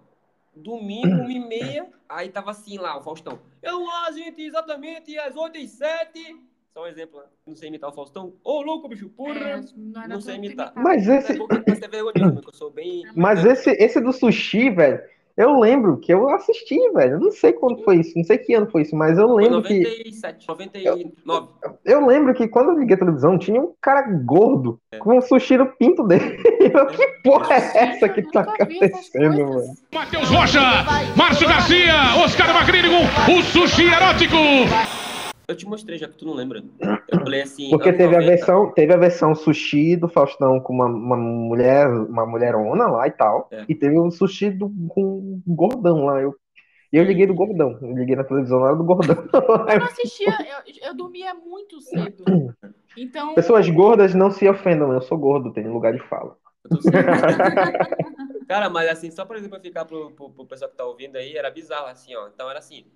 [0.55, 3.38] Domingo, uma e meia, aí tava assim lá, o Faustão.
[3.62, 6.37] Eu lá, gente, exatamente às 8 e 7
[6.75, 7.27] Só um exemplo, né?
[7.47, 8.35] não sei imitar o Faustão.
[8.45, 9.38] Ô, louco, bicho, porra!
[9.38, 10.75] É, não, não sei imitar.
[10.77, 13.05] Mas É esse, você é bem.
[13.16, 15.01] mas esse, esse do sushi, velho,
[15.37, 17.12] eu lembro que eu assisti, velho.
[17.14, 19.42] Eu não sei quando foi isso, não sei que ano foi isso, mas eu Foi
[19.42, 21.49] lembro que 97, 99.
[21.85, 25.57] eu lembro que quando eu liguei a televisão tinha um cara gordo com um sushi
[25.57, 26.38] no pinto dele.
[26.62, 29.75] Eu, que porra é essa que tá acontecendo, mano?
[29.92, 30.61] Matheus Rocha,
[31.16, 31.92] Márcio Garcia,
[32.25, 32.88] Oscar Magrini
[33.27, 34.37] com o sushi erótico.
[35.52, 36.62] Eu te mostrei já que tu não lembra.
[37.08, 37.68] Eu falei assim.
[37.68, 38.26] Porque teve a 90.
[38.26, 43.10] versão, teve a versão sushi do Faustão com uma, uma mulher, uma mulherona lá e
[43.10, 43.48] tal.
[43.50, 43.64] É.
[43.68, 45.02] E teve o sushi do, com
[45.46, 46.20] um gordão lá.
[46.22, 46.34] Eu,
[46.90, 47.78] e eu liguei do gordão.
[47.82, 49.16] Eu liguei na televisão hora do gordão.
[49.68, 52.24] Eu não assistia, eu, eu dormia muito cedo.
[52.96, 53.34] Então.
[53.34, 56.36] Pessoas gordas não se ofendam, eu sou gordo, tenho lugar de fala.
[58.48, 61.50] Cara, mas assim, só por exemplificar pro, pro, pro pessoal que tá ouvindo aí, era
[61.50, 62.28] bizarro, assim, ó.
[62.28, 62.86] Então era assim.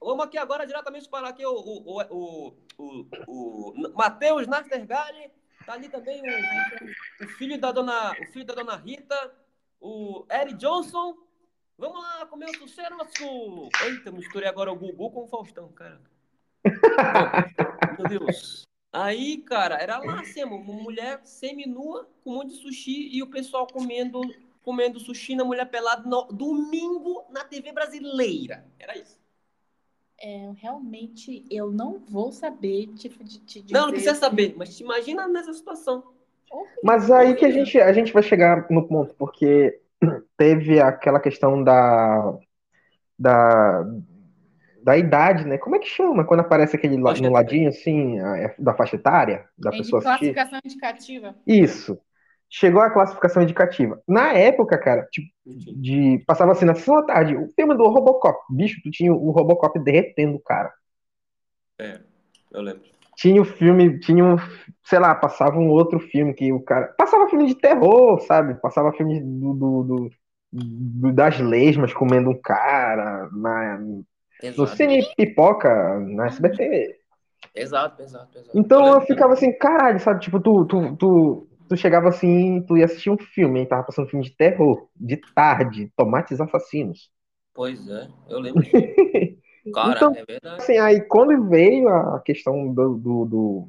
[0.00, 5.30] Vamos aqui agora diretamente para aqui o, o, o, o, o, Matheus Nastergalli,
[5.64, 9.34] tá ali também o, o filho da dona, o filho da dona Rita,
[9.80, 11.16] o Eric Johnson.
[11.78, 13.68] Vamos lá comer o sushi nosso.
[13.84, 16.00] Eita, misturei agora o Gugu com o Faustão, cara.
[17.98, 18.66] Meu Deus.
[18.92, 23.30] Aí, cara, era lá assim, uma mulher semi-nua com um monte de sushi e o
[23.30, 24.22] pessoal comendo,
[24.62, 28.66] comendo sushi na mulher pelada no domingo na TV brasileira.
[28.78, 29.15] Era isso.
[30.18, 33.74] É, realmente eu não vou saber te, te, te dizer.
[33.74, 36.14] Não, não precisa saber, mas te imagina nessa situação.
[36.82, 39.80] Mas aí que a gente, a gente vai chegar no ponto, porque
[40.36, 42.34] teve aquela questão da,
[43.18, 43.84] da,
[44.82, 45.58] da idade, né?
[45.58, 49.46] Como é que chama quando aparece aquele Faixa no ladinho assim, a- da faixa etária
[49.58, 50.40] da É de pessoa assistir?
[50.40, 51.36] classificação indicativa.
[51.46, 51.98] Isso.
[52.48, 54.00] Chegou a classificação indicativa.
[54.08, 55.28] Na época, cara, tipo,
[55.74, 59.30] de passava assim na sessão da tarde, o filme do Robocop, bicho, tu tinha o
[59.30, 60.72] Robocop derretendo o cara.
[61.78, 62.00] É,
[62.50, 62.84] eu lembro.
[63.16, 64.36] Tinha o filme, tinha um,
[64.84, 66.88] sei lá, passava um outro filme que o cara.
[66.98, 68.54] Passava filme de terror, sabe?
[68.60, 70.10] Passava filme do, do- do-
[70.52, 74.04] do- das lesmas comendo um cara na, no
[74.42, 76.96] Exato, Cine Pipoca, na SBT.
[77.54, 78.38] exato, exato.
[78.38, 78.54] exato.
[78.54, 80.20] Então Eu eu ficava assim, caralho, sabe?
[80.20, 83.66] Tipo, tu, tu, tu, tu chegava assim, tu ia assistir um filme, hein?
[83.68, 87.10] Tava passando um filme de terror, de tarde, tomates assassinos.
[87.54, 88.62] Pois é, eu lembro.
[89.74, 90.62] Cara, Então, é verdade.
[90.62, 93.68] Assim, aí quando veio a questão do, do- do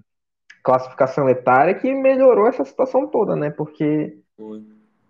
[0.64, 3.50] classificação etária, que melhorou essa situação toda, né?
[3.52, 4.64] Porque Foi.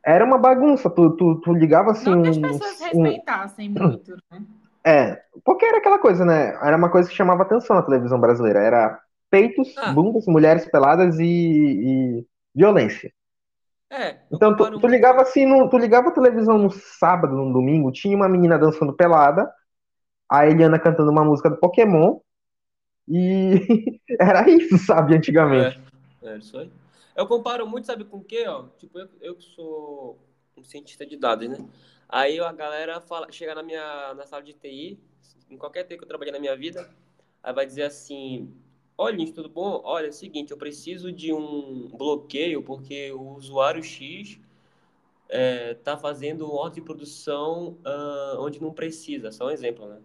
[0.05, 2.09] era uma bagunça, tu, tu, tu ligava assim.
[2.11, 4.45] Não que as um- pessoas um- respeitassem muito, né?
[4.85, 6.49] É, porque era aquela coisa, né?
[6.65, 8.59] Era uma coisa que chamava atenção na televisão brasileira.
[8.59, 9.91] Era peitos, Ah.
[9.93, 12.25] bundas, mulheres peladas e, e
[12.57, 13.13] violência.
[13.89, 17.91] É, Então, tu, tu ligava assim, no, tu ligava a televisão no sábado, no domingo,
[17.91, 19.49] tinha uma menina dançando pelada,
[20.29, 22.19] a Eliana cantando uma música do Pokémon,
[23.07, 25.79] e era isso, sabe, antigamente.
[26.21, 26.69] É, é isso aí.
[27.15, 28.65] Eu comparo muito, sabe com o quê, ó?
[28.77, 30.19] Tipo, eu, eu que sou
[30.57, 31.57] um cientista de dados, né?
[32.09, 34.99] Aí a galera fala, chega na minha na sala de TI,
[35.49, 36.89] em qualquer TI que eu trabalhei na minha vida,
[37.41, 38.53] aí vai dizer assim:
[38.97, 39.79] Olha, Lins, tudo bom?
[39.83, 44.39] Olha, é o seguinte, eu preciso de um bloqueio porque o usuário X
[45.29, 50.01] é, tá fazendo ordem de produção ah, onde não precisa, só um exemplo, né?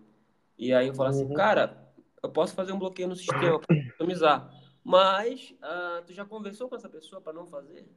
[0.59, 1.35] E aí eu falo assim, Uhum.
[1.35, 1.91] cara,
[2.23, 4.53] eu posso fazer um bloqueio no sistema para customizar,
[4.85, 7.89] mas ah, tu já conversou com essa pessoa para não fazer?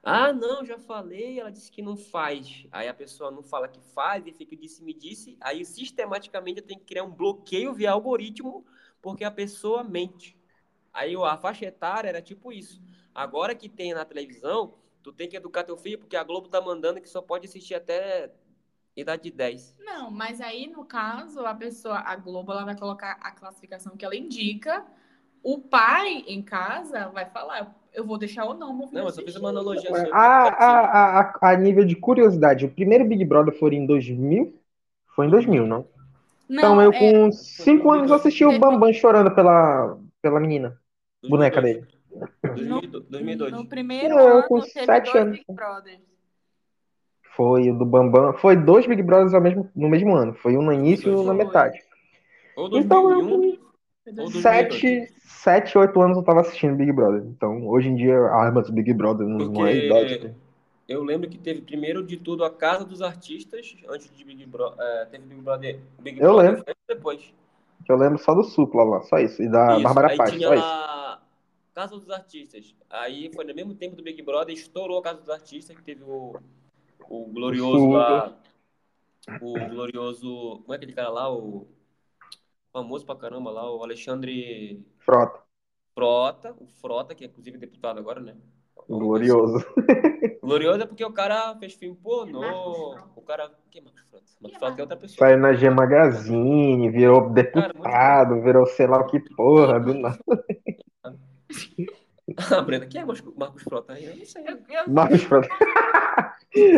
[0.07, 2.67] ah, não, já falei, ela disse que não faz.
[2.71, 6.65] Aí a pessoa não fala que faz e fica disse me disse, aí sistematicamente eu
[6.65, 8.63] tenho que criar um bloqueio via algoritmo
[9.01, 10.37] porque a pessoa mente.
[10.93, 12.79] Aí a faixa etária era tipo isso.
[13.15, 16.61] Agora que tem na televisão, tu tem que educar teu filho porque a Globo tá
[16.61, 18.31] mandando que só pode assistir até
[18.95, 19.75] idade de 10.
[19.79, 24.05] Não, mas aí, no caso, a pessoa, a Globo, ela vai colocar a classificação que
[24.05, 24.85] ela indica.
[25.41, 29.35] O pai, em casa, vai falar, eu vou deixar ou não Não, eu só fiz
[29.35, 33.57] uma analogia A, sobre a, a, a- a nível de curiosidade, o primeiro Big Brother
[33.57, 34.53] foi em 2000?
[35.15, 35.87] Foi em 2000, não?
[36.49, 40.77] Então Não, eu é, com 5 anos eu assisti o Bambam chorando pela, pela menina,
[41.27, 41.63] boneca 2002.
[41.63, 41.95] dele.
[42.43, 43.05] 2002.
[43.09, 43.51] 2002.
[43.53, 45.37] no primeiro Não, eu ano com teve sete dois anos.
[45.39, 45.99] Big Brothers.
[47.35, 48.33] Foi o do Bambam.
[48.33, 50.33] Foi dois Big Brothers ao mesmo, no mesmo ano.
[50.35, 51.79] Foi um no início e um na metade.
[52.55, 53.59] Ou Então, 2001, Foi ou 2002.
[53.59, 53.65] 2002.
[54.41, 57.23] Sete, sete, oito anos eu tava assistindo Big Brother.
[57.25, 60.19] Então, hoje em dia, ah, mas Big Brother não, não é idade.
[60.19, 60.35] Porque
[60.87, 65.07] eu lembro que teve primeiro de tudo a Casa dos Artistas, antes de Big Brother.
[65.09, 65.79] teve Big Brother.
[65.99, 66.75] Big Eu Brother lembro.
[66.87, 67.33] depois.
[67.83, 69.41] Que eu lembro só do Supla lá, só isso.
[69.41, 70.85] E da Isso, Bárbara aí Paz, tinha só isso.
[71.73, 72.75] Casa dos Artistas.
[72.89, 76.03] Aí foi no mesmo tempo do Big Brother, estourou a Casa dos Artistas, que teve
[76.03, 76.35] o,
[77.09, 78.35] o glorioso lá.
[79.41, 80.61] O glorioso.
[80.61, 81.31] Como é aquele cara lá?
[81.31, 81.67] O
[82.75, 85.39] famoso pra caramba lá, o Alexandre Frota.
[85.93, 86.53] Frota.
[86.59, 88.35] O Frota, que é inclusive deputado agora, né?
[88.89, 89.65] Glorioso.
[90.43, 92.97] Glorioso é porque o cara fez filme pornô.
[93.15, 93.49] O cara.
[93.71, 94.25] Quem é Marcos Frota?
[94.41, 95.17] Marcos Frota é outra pessoa.
[95.17, 100.19] Saiu na G Magazine, virou deputado, virou sei lá o que porra, do nada.
[102.51, 104.05] Ah, Brenda, quem é Marcos Frota aí?
[104.05, 104.43] Eu não sei.
[104.87, 105.47] Marcos Frota.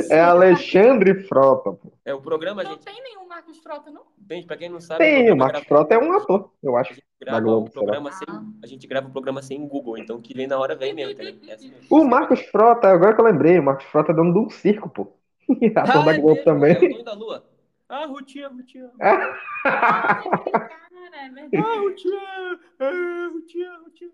[0.10, 1.94] É Alexandre Frota, pô.
[2.04, 2.84] É o programa, Não gente.
[2.84, 4.02] tem nenhum Marcos Frota, não?
[4.18, 5.06] Bem, pra quem não sabe.
[5.06, 6.92] Tem, o Marcos grava- Frota é um ator, eu acho.
[6.92, 8.34] A gente grava Globo, o programa será?
[8.34, 8.54] sem.
[8.62, 11.14] A gente grava o programa sem Google, então o que vem na hora vem mesmo,
[11.14, 11.36] entendeu?
[11.48, 11.74] É assim.
[11.90, 14.90] O Marcos Frota, agora que eu lembrei, o Marcos Frota é dono de um circo,
[14.90, 15.14] pô.
[15.78, 16.76] Ator da é Globo mesmo, também.
[16.76, 17.46] É o dono da lua.
[17.88, 18.92] Ah, Rutinha, Rutinha.
[19.00, 19.16] É
[21.30, 21.56] verdade.
[21.56, 22.60] Ah, Rutinha.
[22.80, 24.12] Ah, Rutinha, Rutinha.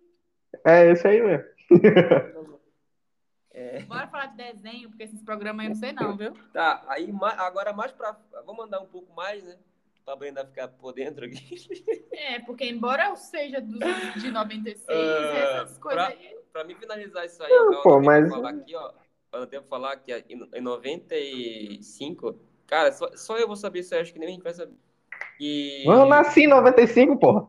[0.63, 1.43] É esse aí mesmo.
[3.53, 3.79] É.
[3.83, 6.33] Bora falar de desenho, porque esses programas aí eu não sei não, viu?
[6.51, 8.17] Tá, aí agora mais pra.
[8.45, 9.57] Vou mandar um pouco mais, né?
[10.03, 11.55] Pra Brenda ficar por dentro aqui.
[12.11, 13.79] É, porque embora eu seja dos
[14.21, 16.37] de 96, Ah, essas coisas pra- aí...
[16.53, 18.91] Pra mim finalizar isso aí, Não, eu pô, mas- falar aqui, ó.
[19.33, 24.01] Eu devo falar que em em 95, cara, só, só eu vou saber isso aí,
[24.01, 24.75] acho que nem a gente vai saber.
[25.39, 27.47] E, Eu nasci em 95, porra.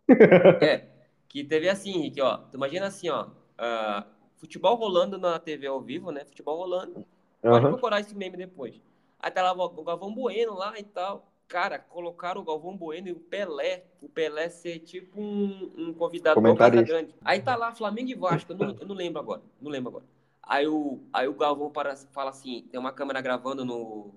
[0.63, 0.87] é,
[1.29, 2.39] que teve assim, Henrique, ó.
[2.39, 3.29] Tu imagina assim, ó.
[3.59, 4.07] ah,
[4.45, 6.25] futebol rolando na TV ao vivo, né?
[6.25, 7.05] Futebol rolando.
[7.41, 7.69] Pode Aham.
[7.71, 8.81] procurar esse meme depois.
[9.19, 11.33] Aí tá lá o Galvão Bueno lá e tal.
[11.49, 13.85] Cara, colocaram o Galvão Bueno e o Pelé.
[14.03, 16.85] O Pelé ser tipo um, um convidado do.
[16.85, 17.15] Grande.
[17.25, 18.53] Aí tá lá Flamengo e Vasco.
[18.53, 19.43] Eu não, eu não lembro agora.
[19.61, 20.05] Não lembro agora.
[20.43, 24.15] Aí o, aí o Galvão para, fala assim: tem uma câmera gravando no.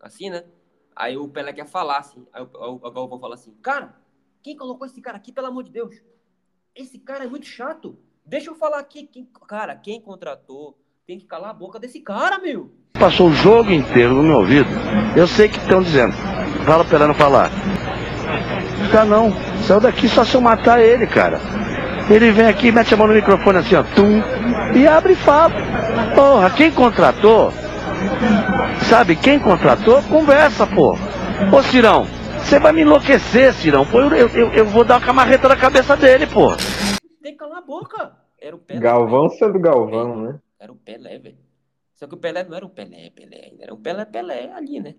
[0.00, 0.44] Assim, né?
[0.94, 2.24] Aí o Pelé quer falar assim.
[2.32, 3.96] Aí o, o, o Galvão fala assim: Cara,
[4.42, 6.00] quem colocou esse cara aqui, pelo amor de Deus?
[6.74, 7.98] Esse cara é muito chato.
[8.28, 9.08] Deixa eu falar aqui.
[9.10, 12.70] Quem, cara, quem contratou tem que calar a boca desse cara, meu.
[12.92, 14.68] Passou o jogo inteiro no meu ouvido.
[15.16, 16.12] Eu sei o que estão dizendo.
[16.66, 17.50] Fala pra ela não falar.
[18.84, 19.32] Fica não.
[19.62, 21.40] Saiu daqui só se eu matar ele, cara.
[22.10, 23.82] Ele vem aqui, mete a mão no microfone assim, ó.
[23.82, 24.22] Tum,
[24.76, 25.54] e abre e fala.
[26.14, 27.50] Porra, quem contratou?
[28.90, 30.92] Sabe, quem contratou, conversa, pô.
[31.50, 32.06] Ô, Cirão,
[32.38, 33.86] você vai me enlouquecer, Cirão.
[33.86, 36.54] Pô, eu, eu, eu vou dar uma camarreta na cabeça dele, pô.
[37.22, 38.17] Tem que calar a boca.
[38.40, 38.80] Era o Pelé.
[38.80, 39.38] Galvão velho.
[39.38, 40.40] sendo Galvão, né?
[40.58, 41.38] Era o Pelé, velho.
[41.94, 43.64] Só que o Pelé não era o Pelé, Pelé ainda.
[43.64, 44.94] Era o Pelé, Pelé ali, né?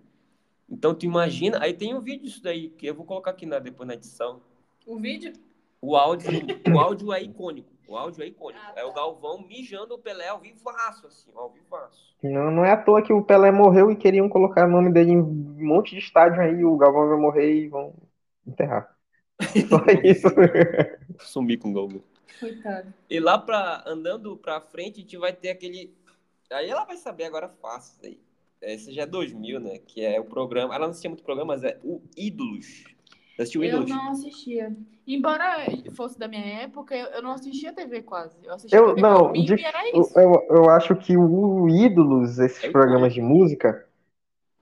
[0.69, 1.58] Então, tu imagina.
[1.62, 4.41] Aí tem um vídeo disso daí, que eu vou colocar aqui na, depois na edição.
[4.86, 5.34] O vídeo?
[5.82, 6.30] O áudio,
[6.73, 7.69] o áudio é icônico.
[7.88, 8.62] O áudio é icônico.
[8.75, 12.15] É o Galvão mijando o Pelé ao vivaço, assim, ao vivaço.
[12.21, 15.13] Não, não é à toa que o Pelé morreu e queriam colocar o nome dele
[15.13, 17.93] em um monte de estádio aí, o Galvão vai morrer e vão
[18.45, 18.93] enterrar.
[19.69, 20.28] Só isso.
[21.19, 22.04] Sumi com o Galvão.
[22.39, 22.93] Coitado.
[23.09, 25.93] E lá pra, andando pra frente, a gente vai ter aquele.
[26.51, 28.19] Aí ela vai saber agora fácil isso aí.
[28.61, 29.79] Esse já é 2000, né?
[29.79, 30.73] Que é o programa.
[30.75, 32.83] Ela não assistia muito programa, mas é o Ídolos.
[33.35, 33.89] Você assistiu Eu Ídolos?
[33.89, 34.75] não assistia.
[35.07, 35.65] Embora
[35.95, 38.37] fosse da minha época, eu eu não assistia TV quase.
[38.43, 40.19] Eu assistia Eu, TV não, de- e era eu, isso.
[40.19, 43.87] eu, eu acho que o Ídolos, esses É programas de música,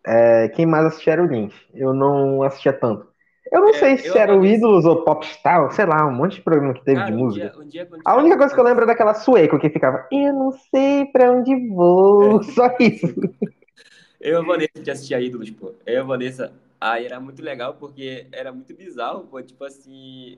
[0.06, 1.56] é, quem mais assistia era o Lynch.
[1.74, 3.08] Eu não assistia tanto.
[3.52, 6.42] Eu não É, sei se era o Ídolos ou Popstar, sei lá, um monte de
[6.42, 7.52] programa que teve de um música.
[7.52, 10.06] dia, um dia quando A única coisa que eu lembro é daquela sueco que ficava,
[10.12, 13.08] eu não sei pra onde vou, só isso.
[14.20, 15.76] Eu e a Vanessa a gente assistia Ídolos, pô.
[15.86, 16.54] Eu e a Vanessa.
[16.80, 19.42] Aí era muito legal porque era muito bizarro, pô.
[19.42, 20.38] Tipo assim.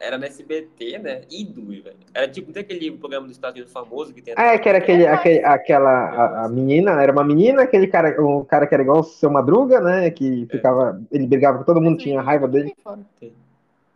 [0.00, 1.22] Era no SBT, né?
[1.30, 1.96] Ídolos, velho.
[2.14, 4.34] Era tipo, não tem aquele programa dos Estados Unidos famoso que tem.
[4.36, 8.20] Ah, é que era aquele, aquele, aquela, a, a menina, era uma menina, aquele cara,
[8.22, 11.80] um cara que era igual o seu Madruga, né, que ficava, ele brigava com todo
[11.80, 12.74] mundo, tinha raiva dele.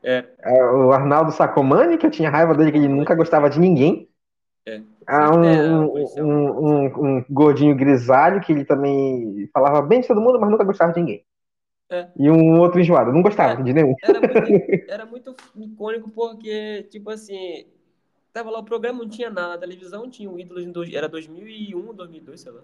[0.03, 0.25] É.
[0.41, 4.09] É, O Arnaldo Sacomani, que eu tinha raiva dele, que ele nunca gostava de ninguém.
[4.67, 4.81] É.
[5.07, 10.21] Ah, um, um, um, um- um gordinho grisalho, que ele também falava bem de todo
[10.21, 11.25] mundo, mas nunca gostava de ninguém.
[11.93, 12.11] É.
[12.19, 13.95] E um outro enjoado, não gostava de nenhum.
[14.03, 14.51] Era muito,
[14.89, 17.67] era muito icônico porque, tipo assim,
[18.33, 21.09] tava lá o programa, não tinha nada, a televisão tinha o Ídolos, em dois, era
[21.09, 22.63] 2001, 2002, sei lá.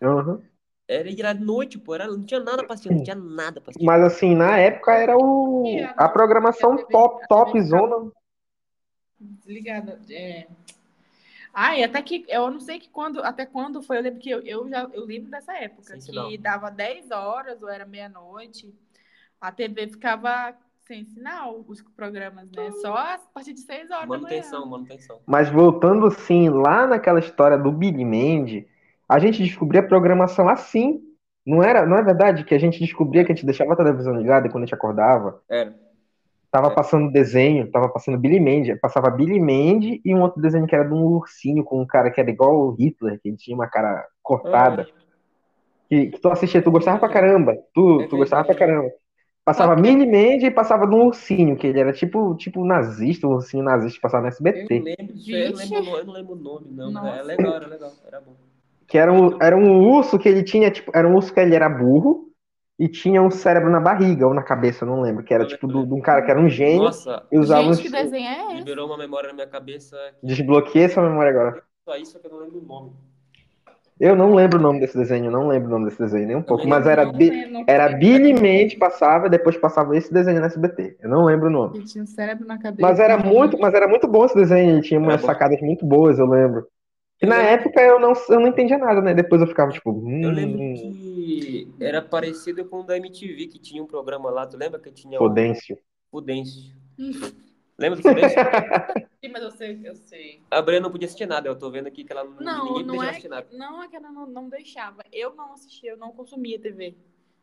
[0.00, 0.40] Uhum.
[0.86, 3.84] Era, era noite, pô, era, não tinha nada pra assistir, não tinha nada pra assistir.
[3.84, 5.64] Mas assim, na época era o,
[5.96, 8.10] a programação top, top zona.
[9.18, 10.00] Desligada.
[10.10, 10.46] É...
[11.52, 14.30] Ah, e até que eu não sei que quando, até quando foi, eu lembro que
[14.30, 16.30] eu, eu já eu lembro dessa época, Sem que sinal.
[16.38, 18.74] dava 10 horas ou era meia-noite,
[19.40, 20.54] a TV ficava
[20.86, 22.70] sem sinal, os programas, né?
[22.80, 24.70] Só a partir de 6 horas Manutenção, da manhã.
[24.70, 25.20] manutenção.
[25.26, 28.66] Mas voltando assim, lá naquela história do Billy Mandy,
[29.08, 31.00] a gente descobria a programação assim.
[31.44, 34.14] Não era, não é verdade que a gente descobria que a gente deixava a televisão
[34.14, 35.74] ligada e quando a gente acordava, Era.
[36.52, 40.74] Tava passando desenho, tava passando Billy Mandy, passava Billy Mandy e um outro desenho que
[40.76, 43.56] era de um ursinho com um cara que era igual o Hitler, que ele tinha
[43.56, 44.86] uma cara cortada.
[45.88, 47.54] Que, que tu assistia, tu gostava pra caramba.
[47.74, 48.90] Tu, tu gostava pra caramba.
[49.44, 53.32] Passava Billy Mandy e passava de um ursinho, que ele era tipo, tipo nazista, um
[53.32, 54.78] ursinho nazista que passava no Eu SBT.
[54.78, 56.92] não lembro disso, eu não lembro, o nome- eu não lembro o nome, não.
[56.92, 57.18] Nossa.
[57.18, 58.32] É legal, era legal, era bom.
[58.86, 61.54] Que era um, era um urso que ele tinha, tipo, era um urso que ele
[61.56, 62.31] era burro
[62.82, 65.22] e tinha um cérebro na barriga ou na cabeça, eu não lembro.
[65.22, 67.76] Que era tipo do- de um cara que era um gênio Nossa, e usava uns.
[67.78, 68.54] Gente, que desenho é esse?
[68.56, 69.96] liberou uma memória na minha cabeça.
[70.20, 71.62] Desbloqueei essa memória agora.
[71.84, 72.90] Só isso que eu não lembro o nome.
[74.00, 76.42] Eu não lembro o nome desse desenho, não lembro o nome desse desenho nem um
[76.42, 76.66] pouco.
[76.66, 77.88] Mas era, não Bi- não era.
[77.90, 80.96] Billy Mandy passava, depois passava esse desenho no SBT.
[81.00, 81.78] Eu não lembro o nome.
[81.78, 82.82] Ele tinha um cérebro na cabeça.
[82.82, 86.18] Mas era muito, mas era muito bom esse desenho, ele tinha umas sacadas muito boas,
[86.18, 86.66] eu lembro.
[87.22, 89.14] E na época eu não, eu não entendia nada, né?
[89.14, 93.58] Depois eu ficava tipo, Eu lembro hum, que era parecido com o da MTV, que
[93.60, 95.78] tinha um programa lá, tu lembra que tinha o Fodêncio.
[96.10, 96.74] Fudêncio.
[97.78, 98.36] Lembra do Fudêncio?
[99.24, 100.40] Sim, mas eu sei, eu sei.
[100.50, 102.84] A Brena não podia assistir nada, eu tô vendo aqui que ela não, Não, ninguém
[102.84, 103.46] não deixava é, assistir nada.
[103.52, 105.02] não é que ela não, não deixava.
[105.12, 106.96] Eu não assistia, eu não consumia TV.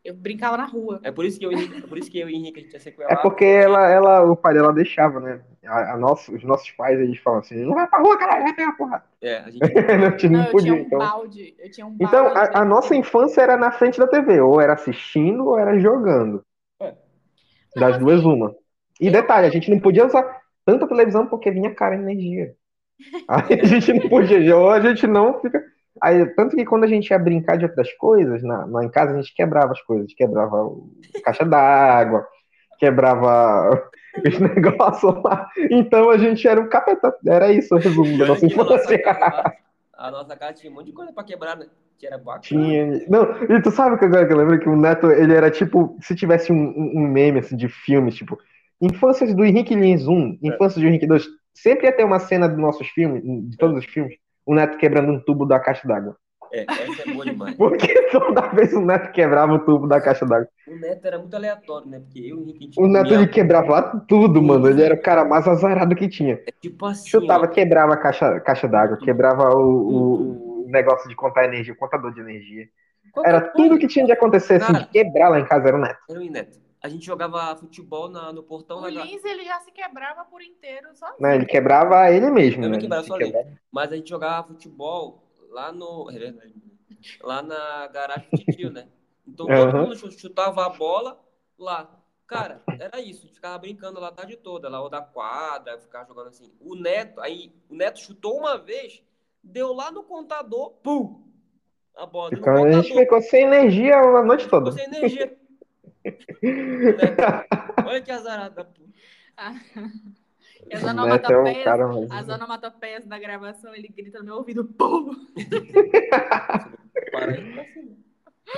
[0.04, 1.00] Eu brincava na rua.
[1.02, 2.60] É por isso que eu, e o Henrique- é por isso que eu e Henrique
[2.60, 3.22] a gente ia É sequelar.
[3.22, 5.42] porque ela, ela, o pai dela deixava, né?
[5.66, 8.54] A, a nosso, os nossos pais, eles falam assim, não vai pra rua, caralho, vai
[8.54, 9.04] pegar porra.
[9.20, 10.98] É, a gente a gente não, Não, eu podia, tinha um então.
[10.98, 11.54] balde.
[11.58, 11.96] Eu tinha um.
[12.00, 15.78] Então, a, a nossa infância era na frente da TV, ou era assistindo, ou era
[15.78, 16.42] jogando.
[16.80, 16.94] É.
[17.76, 18.54] Das duas, uma.
[18.98, 22.54] E detalhe, a gente não podia usar tanta televisão porque vinha cara de energia.
[23.28, 25.62] Aí a gente não podia, ou a gente não fica.
[26.02, 29.12] Aí, tanto que quando a gente ia brincar de outras coisas, na, lá em casa
[29.12, 30.70] a gente quebrava as coisas, quebrava
[31.22, 32.26] caixa d'água,
[32.78, 33.90] quebrava
[34.26, 35.48] os negócios lá.
[35.70, 37.14] Então a gente era um capeta.
[37.26, 39.54] Era isso o resumo da nossa na nossa infância.
[39.96, 41.66] a nossa casa tinha um monte de coisa pra quebrar, né?
[41.98, 42.40] Que era bacana.
[42.40, 42.86] Tinha.
[43.08, 45.96] Não, e tu sabe que agora que eu lembro que o Neto, ele era tipo,
[46.00, 48.38] se tivesse um, um- meme assim de filmes, tipo,
[48.80, 52.58] infâncias do Henrique Lins 1, infâncias do Henrique 2, sempre ia ter uma cena dos
[52.58, 54.14] nossos filmes, de todos os filmes,
[54.46, 56.16] o Neto quebrando um tubo da caixa d'água.
[56.52, 57.56] É, essa é boa demais.
[57.56, 60.48] Porque toda vez o Neto quebrava o tubo da caixa d'água.
[60.66, 62.00] O Neto era muito aleatório, né?
[62.00, 64.68] Porque eu e o Henrique O Neto ele quebrava tudo, mano.
[64.68, 66.38] Ele era o cara mais azarado que tinha.
[66.60, 71.16] Tipo assim, Chutava, ó, quebrava a caixa, caixa d'água, quebrava o, o- o negócio de
[71.16, 72.66] contar energia, o contador de energia.
[73.12, 73.68] qualquer Era coisa.
[73.68, 74.86] tudo que tinha de acontecer, assim, de Cara.
[74.92, 75.98] quebrar lá em casa era o Neto.
[76.08, 76.58] Era o Neto.
[76.82, 80.94] a gente jogava futebol na, no portão O Lins, ele já se quebrava por inteiro
[80.94, 81.20] sozinho.
[81.20, 82.78] Não, ele quebrava ele mesmo, Eu né?
[82.78, 83.32] quebrava Ele sozinho.
[83.32, 83.56] quebrava.
[83.72, 86.10] Mas a gente jogava futebol lá no.
[86.10, 86.54] é verdade.
[87.22, 88.88] Lá na garagem do tio, né?
[89.26, 89.82] Então todo Aham.
[89.82, 91.20] mundo chu- chutava a bola
[91.58, 91.96] lá.
[92.26, 93.20] Cara, era isso.
[93.24, 96.52] A gente ficava brincando lá a tarde toda, lá o da quadra, ficava jogando assim.
[96.60, 99.02] O Neto, aí o Neto chutou uma vez,
[99.42, 101.28] deu lá no contador, pum!
[101.96, 104.70] A bola Então a gente ficou sem energia a noite toda.
[104.70, 105.36] Ficou sem energia.
[107.86, 108.64] Olha que azarada.
[108.64, 108.82] pô.
[110.68, 114.34] E as O Neto é um onomatopeias, as onomatopeias da gravação, ele grita no meu
[114.36, 115.10] ouvido, pum!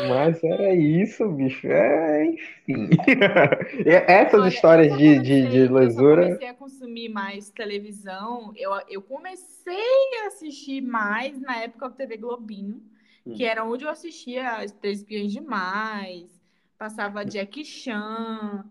[0.09, 1.67] Mas era isso, bicho.
[1.67, 2.89] É, enfim.
[3.87, 6.23] E Essas Olha, histórias eu só de, de, de comecei- Eu lesura.
[6.25, 8.53] comecei a consumir mais televisão.
[8.57, 9.75] Eu, eu comecei
[10.25, 12.81] a assistir mais na época do TV Globinho,
[13.25, 13.35] Hum.
[13.35, 16.29] que era onde eu assistia as Três Espiãs Demais,
[16.77, 18.65] passava Jack Chan,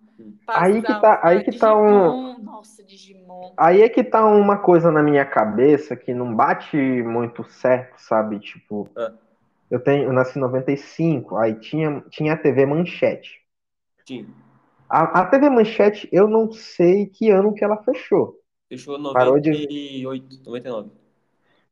[0.48, 2.40] Aí que tá- aí que tá um-.
[2.44, 3.54] Nossa, Digimon.
[3.58, 8.40] Aí é que tá uma coisa na minha cabeça que não bate muito certo, sabe?
[8.40, 9.14] Tipo, Ah.
[9.70, 13.42] eu tenho, eu nasci em 95, aí tinha, tinha a TV Manchete.
[14.08, 14.28] Sim.
[14.90, 18.36] A, a TV Manchete, eu não sei que ano que ela fechou.
[18.68, 20.90] Fechou de- 98, 99.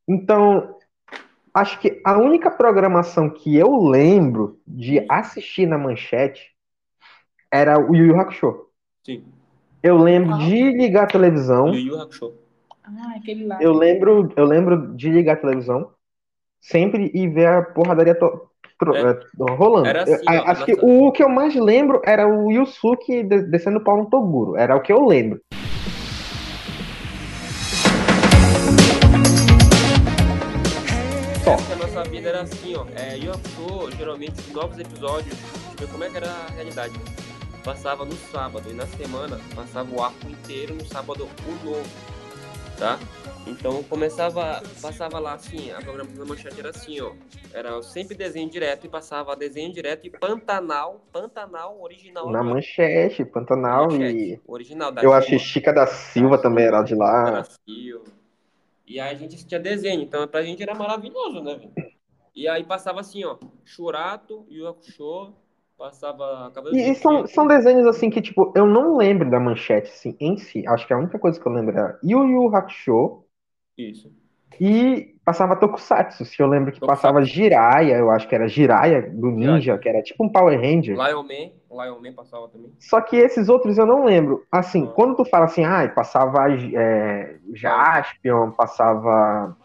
[0.07, 0.75] Então,
[1.53, 6.55] acho que a única programação que eu lembro de assistir na Manchete
[7.51, 8.65] era o Yu Yu Hakusho.
[9.03, 9.23] Sim.
[9.81, 11.69] Eu lembro de ligar a televisão.
[11.73, 12.33] Yu Yu Hakusho.
[12.83, 13.57] Ah, aquele lá.
[13.61, 15.91] Eu lembro, eu lembro de ligar a televisão
[16.59, 19.11] sempre e ver a porradaria to- tro- É.
[19.11, 19.19] eh,
[19.55, 19.87] rolando.
[19.87, 22.51] Era Eu- assim, a- ó, acho que nossa- o que eu mais lembro era o
[22.51, 24.55] Yusuke de- descendo o pau no Toguro.
[24.57, 25.39] Era o que eu lembro.
[31.43, 31.53] Só.
[31.53, 32.85] Essa nossa vida era assim, ó.
[32.95, 36.27] É, Yu Yu Hakusho, geralmente, os novos episódios, deixa eu ver como é que era
[36.29, 36.93] a realidade.
[37.63, 41.89] Passava no sábado e na semana passava o arco inteiro no sábado o novo,
[42.77, 42.97] tá?
[43.45, 47.13] Então começava, passava lá assim, a programação da manchete era assim, ó.
[47.53, 52.29] Era sempre desenho direto e passava desenho direto e Pantanal, Pantanal original.
[52.29, 52.43] Na.
[52.43, 54.41] Manchete, Pantanal Manchete, e.
[54.47, 55.17] original da Eu Dilma.
[55.17, 57.23] assisti Chica da Silva também, era de lá.
[57.31, 58.03] Brasil.
[58.87, 61.71] E aí a gente assistia desenho, então pra gente era maravilhoso, né, velho?
[62.35, 65.33] E aí passava assim, ó, Churato, Yu Hakusho,
[65.79, 70.15] passava E, e são, são desenhos assim que, tipo, eu não lembro da manchete assim,
[70.19, 70.67] em si.
[70.67, 73.23] Acho que a única coisa que eu lembro era Yu Yu Hakusho
[73.77, 74.11] Isso.
[74.59, 76.25] e passava Tokusatsu.
[76.25, 77.01] Se eu lembro que Tokusatsu.
[77.01, 80.97] passava Jiraiya, eu acho que era Jiraiya do Ninja, que era tipo um Power Ranger.
[80.97, 82.73] Lion Man, Lion Man passava também.
[82.77, 84.43] Só que esses outros eu não lembro.
[84.51, 89.55] Assim, quando tu fala assim, ah, passava é, Jaspion, passava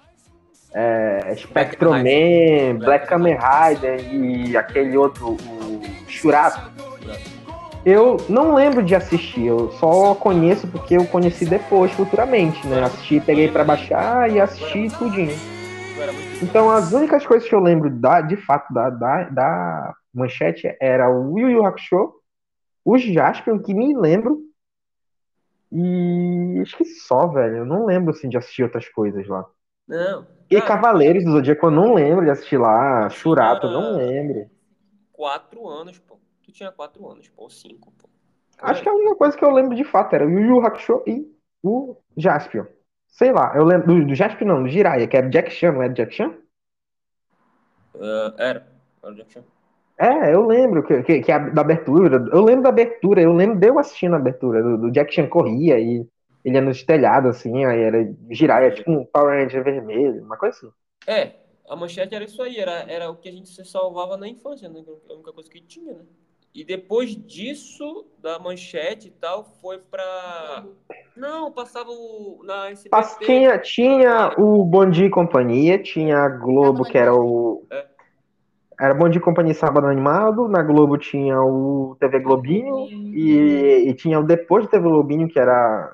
[0.73, 6.73] é, Spectroman, Black Kamen Rider e aquele outro, o Shurato.
[7.85, 12.83] Eu não lembro de assistir, eu só conheço porque eu conheci depois, futuramente, né?
[12.83, 15.37] Assisti, peguei pra baixar e assisti tudinho.
[16.43, 21.11] Então as únicas coisas que eu lembro da, de fato da, da, da manchete era
[21.11, 22.15] o Yu Yu Hakusho,
[22.83, 24.41] o Jaspion, que me lembro,
[25.77, 27.59] e acho que só, velho.
[27.59, 29.45] Eu não lembro assim de assistir outras coisas lá.
[29.89, 30.27] Não.
[30.49, 34.47] E cara, Cavaleiros do Zodíaco eu não lembro de assistir lá, Shurato eu não lembro.
[35.15, 36.19] Quatro anos, pô.
[36.43, 38.09] Tu tinha quatro anos, pô, ou cinco, pô.
[38.59, 41.03] Acho que a única coisa que eu lembro de fato era o Yu Yu Hakusho
[41.07, 41.25] e
[41.63, 42.65] o Jaspion.
[43.07, 45.83] Sei lá, eu lembro do, do Jaspion não, do Jiraiya, que era Jack Chan, não
[45.83, 46.35] era Jack Chan?
[48.01, 48.67] Ah, era.
[49.03, 49.45] Era o Jack Chan.
[49.97, 52.17] É, eu lembro que, que, que a, da abertura.
[52.33, 54.63] Eu lembro da abertura, eu lembro de eu assistindo a abertura.
[54.63, 56.05] Do, do Jack Chan corria e
[56.45, 60.57] ele ia nos telhados, assim, aí era Jiraiya, tipo um Power Ranger vermelho, uma coisa
[60.59, 60.73] assim.
[61.07, 64.29] É, a manchete era isso aí, era, era o que a gente se salvava na
[64.29, 64.85] infância, né?
[65.09, 66.05] A única coisa que tinha, né?
[66.55, 70.65] E depois disso, da manchete e tal, foi pra.
[71.17, 72.43] Não, passava o.
[72.45, 73.25] Na SBT.
[73.27, 77.67] Tinha, tinha o Bom Dia e Companhia, tinha a Globo, que era o.
[77.73, 77.87] É.
[78.81, 83.95] Era Bom Dia e Companhia Sábado Animado, na Globo tinha o TV Globinho, e, e
[83.95, 85.91] tinha o depois do TV Globinho, que era.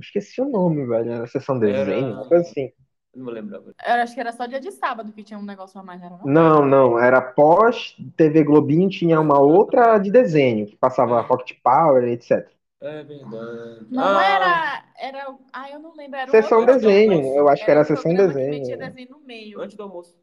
[0.00, 2.70] Esqueci o nome, velho, era a sessão desenho, uma coisa assim.
[3.14, 3.74] Não me lembro agora.
[3.86, 6.06] Eu acho que era só dia de sábado que tinha um negócio a mais, não
[6.08, 6.32] era não?
[6.32, 12.04] Não, não, era pós TV Globinho, tinha uma outra de desenho, que passava Rocket Power,
[12.04, 12.48] etc.
[12.80, 13.86] É verdade.
[13.90, 15.38] Não Ah, era, era...
[15.52, 16.18] Ah, eu não lembro.
[16.18, 17.38] Era um Sessão outro desenho, programa.
[17.38, 18.50] eu acho que era um sessão que desenho.
[18.50, 19.60] metia desenho no meio.
[19.60, 20.16] Antes do almoço.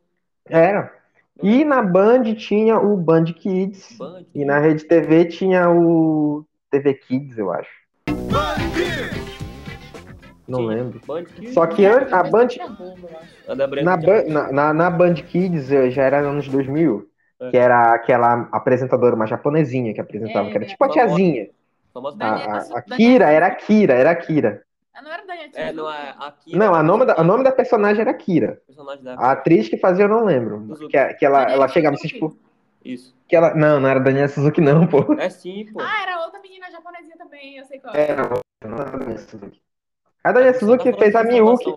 [0.47, 0.93] Era.
[1.41, 3.97] E na Band tinha o Band Kids.
[3.97, 7.80] Band E na Rede TV tinha o TV Kids, eu acho.
[10.51, 10.99] Não lembro.
[11.07, 11.53] Band Kids.
[11.53, 12.47] Só que an- a Band.
[13.47, 16.47] A da Branca Na, tinha- Ban- na, na, na Band Kids eh, já era anos
[16.47, 17.07] 2000.
[17.49, 21.49] que era aquela apresentadora, uma japonesinha que apresentava, que era tipo a tiazinha.
[21.93, 24.63] Famosa A, a, a Kira, era a Kira, era a Kira.
[24.93, 26.15] Ah, não era Daniela É, não é.
[26.19, 28.61] Aqui Não, a nome, da, o nome da personagem era Kira.
[28.67, 29.15] personagem da.
[29.15, 30.67] A atriz que fazia eu não lembro.
[30.89, 32.37] Que, que ela, ela chegava assim, tipo.
[32.85, 33.15] Isso.
[33.27, 35.13] Que ela, não, não era Daniela Suzuki, não, pô.
[35.13, 35.79] É sim, pô.
[35.81, 37.95] Ah, era outra menina japonesinha também, eu sei qual.
[37.95, 38.29] É, não,
[38.69, 39.60] não era Daniela Suzuki.
[40.23, 41.73] A Daniela Suzuki Tá fez a Miyuki.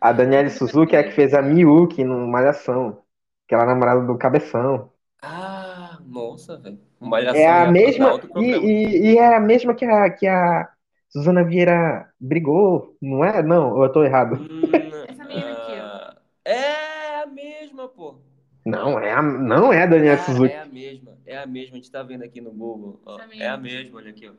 [0.00, 3.02] A Daniela Suzuki é a que fez a Miyuki no Malhação.
[3.48, 4.90] Que ela é namorada do Cabeção.
[5.22, 6.78] Ah, nossa, velho.
[7.00, 8.20] Malhação É a mesma.
[8.36, 10.68] E, e, e é a mesma que a, que a
[11.08, 13.42] Suzana Vieira brigou, não é?
[13.42, 14.36] Não, eu tô errado.
[14.36, 14.62] Hum,
[15.08, 15.84] Essa menina aqui, ó.
[15.84, 18.16] ah, É a mesma, pô.
[18.64, 20.52] Não, é a, não é a Daniela Cara, Suzuki.
[20.52, 21.18] é a mesma.
[21.24, 21.74] É a mesma.
[21.74, 23.00] A gente tá vendo aqui no Google.
[23.06, 23.18] ó.
[23.38, 24.32] É a mesma, olha aqui, ó.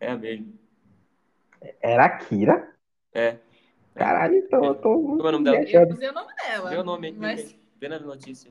[0.00, 0.46] É a mesma.
[1.80, 2.74] Era a Kira?
[3.12, 3.36] É.
[3.94, 5.86] Caralho, então eu tô Como é o nome dela?
[5.86, 6.70] Eu usei o nome dela.
[6.70, 8.50] Vê o nome aqui, Mas vê na notícia.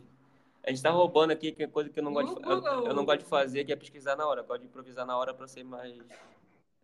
[0.66, 2.94] A gente tá roubando aqui, que é coisa que eu não gosto de, eu, eu
[2.94, 4.40] não gosto de fazer, que é pesquisar na hora.
[4.42, 5.94] Eu gosto de improvisar na hora pra ser mais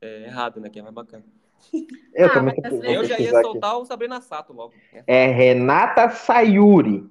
[0.01, 0.69] é, errado, né?
[0.69, 1.23] Que é mais bacana.
[2.13, 3.47] Eu Ah, também Eu já ia pesquisar aqui.
[3.47, 4.73] soltar o Sabrina Sato logo.
[5.07, 7.09] É Renata Sayuri.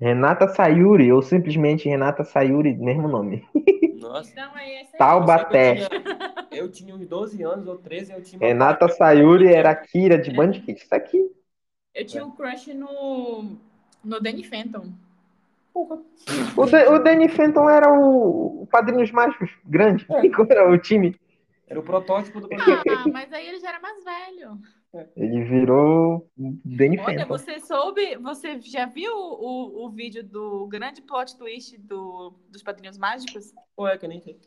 [0.00, 3.46] Renata Sayuri, ou simplesmente Renata Sayuri, mesmo nome.
[3.94, 4.30] Nossa.
[4.30, 4.86] então aí aí.
[4.98, 5.72] Taubaté.
[5.82, 8.88] Eu tinha, eu tinha uns 12 anos ou 13, eu tinha Renata.
[8.88, 10.82] Sayuri era a Kira de Band Kids.
[10.82, 11.30] Isso aqui.
[11.94, 13.56] Eu tinha um crush no.
[14.04, 14.92] no Danny Fenton.
[15.74, 20.06] O, Da- o Danny Fenton era o, o Padrinhos Mágicos grande.
[20.34, 21.14] Qual era o time?
[21.68, 22.48] Era o protótipo do.
[22.52, 24.58] Ah, mas aí ele já era mais velho.
[25.14, 27.26] Ele virou Danny Olha, Fenton.
[27.26, 32.96] você soube, você já viu o, o vídeo do grande plot twist do, dos Padrinhos
[32.96, 33.52] Mágicos?
[33.76, 34.38] Pô, é que eu nem sei.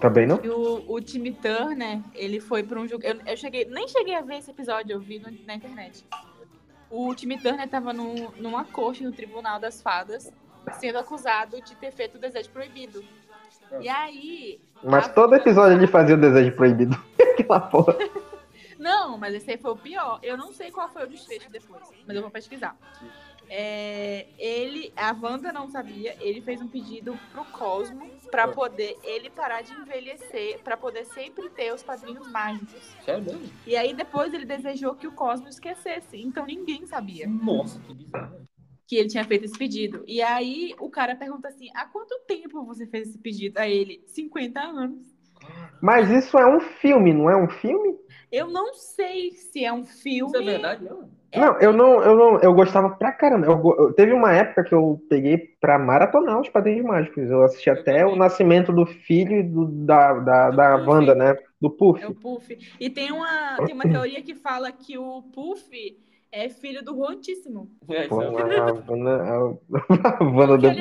[0.00, 0.44] Também não?
[0.44, 3.02] E o, o Timmy Turner, ele foi para um jogo.
[3.04, 6.04] Eu, eu cheguei, nem cheguei a ver esse episódio, eu vi no- na internet.
[6.90, 10.30] O Timmy Turner tava num, numa corte no Tribunal das Fadas,
[10.78, 13.02] sendo acusado de ter feito o desejo proibido.
[13.80, 14.60] E aí.
[14.82, 16.96] Mas todo episódio ele fazia o desejo proibido.
[17.20, 17.96] Aquela porra.
[18.78, 20.18] Não, mas esse aí foi o pior.
[20.22, 22.76] Eu não sei qual foi o desfecho depois, mas eu vou pesquisar.
[23.48, 29.30] É, ele, a Wanda não sabia, ele fez um pedido pro Cosmo pra poder ele
[29.30, 32.96] parar de envelhecer, pra poder sempre ter os padrinhos mágicos.
[33.04, 33.48] Sério mesmo?
[33.64, 38.46] E aí depois ele desejou que o Cosmo esquecesse, então ninguém sabia Nossa, que bizarro.
[38.86, 40.04] Que ele tinha feito esse pedido.
[40.06, 43.58] E aí o cara pergunta assim: há quanto tempo você fez esse pedido?
[43.58, 45.14] A ele, 50 anos.
[45.80, 47.96] Mas isso é um filme, não é um filme?
[48.32, 50.26] Eu não sei se é um filme.
[50.32, 51.10] Isso é verdade mesmo?
[51.34, 53.46] Não, eu não, eu não, eu gostava pra caramba.
[53.46, 57.28] Eu, eu- teve uma época que eu peguei pra maratonar os Padrinhos Mágicos.
[57.28, 60.88] Eu assisti até o nascimento do filho do- da, da, Do da Puff.
[60.90, 61.36] Wanda, né?
[61.60, 62.02] Do Puff.
[62.02, 62.56] É o Puff.
[62.80, 65.70] E tem uma, tem uma teoria que fala que o Puff
[66.36, 67.70] é filho do Rontíssimo.
[67.88, 68.28] É, Pô, a, é...
[68.28, 68.32] é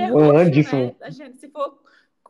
[0.07, 0.95] do roxo, Andíssimo.
[0.99, 1.11] né?
[1.11, 1.77] Gente, se, for,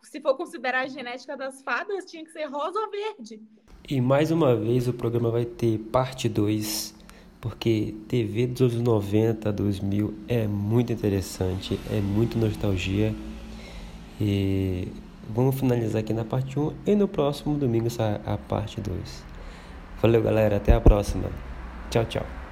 [0.03, 3.41] se for considerar a genética das fadas, tinha que ser rosa ou verde.
[3.89, 6.93] E mais uma vez o programa vai ter parte 2,
[7.41, 13.13] porque TV dos anos 90, 2000 é muito interessante, é muito nostalgia.
[14.21, 14.88] E
[15.30, 19.23] vamos finalizar aqui na parte 1 e no próximo domingo sai a parte 2.
[19.99, 21.30] Valeu, galera, até a próxima.
[21.89, 22.45] Tchau, tchau.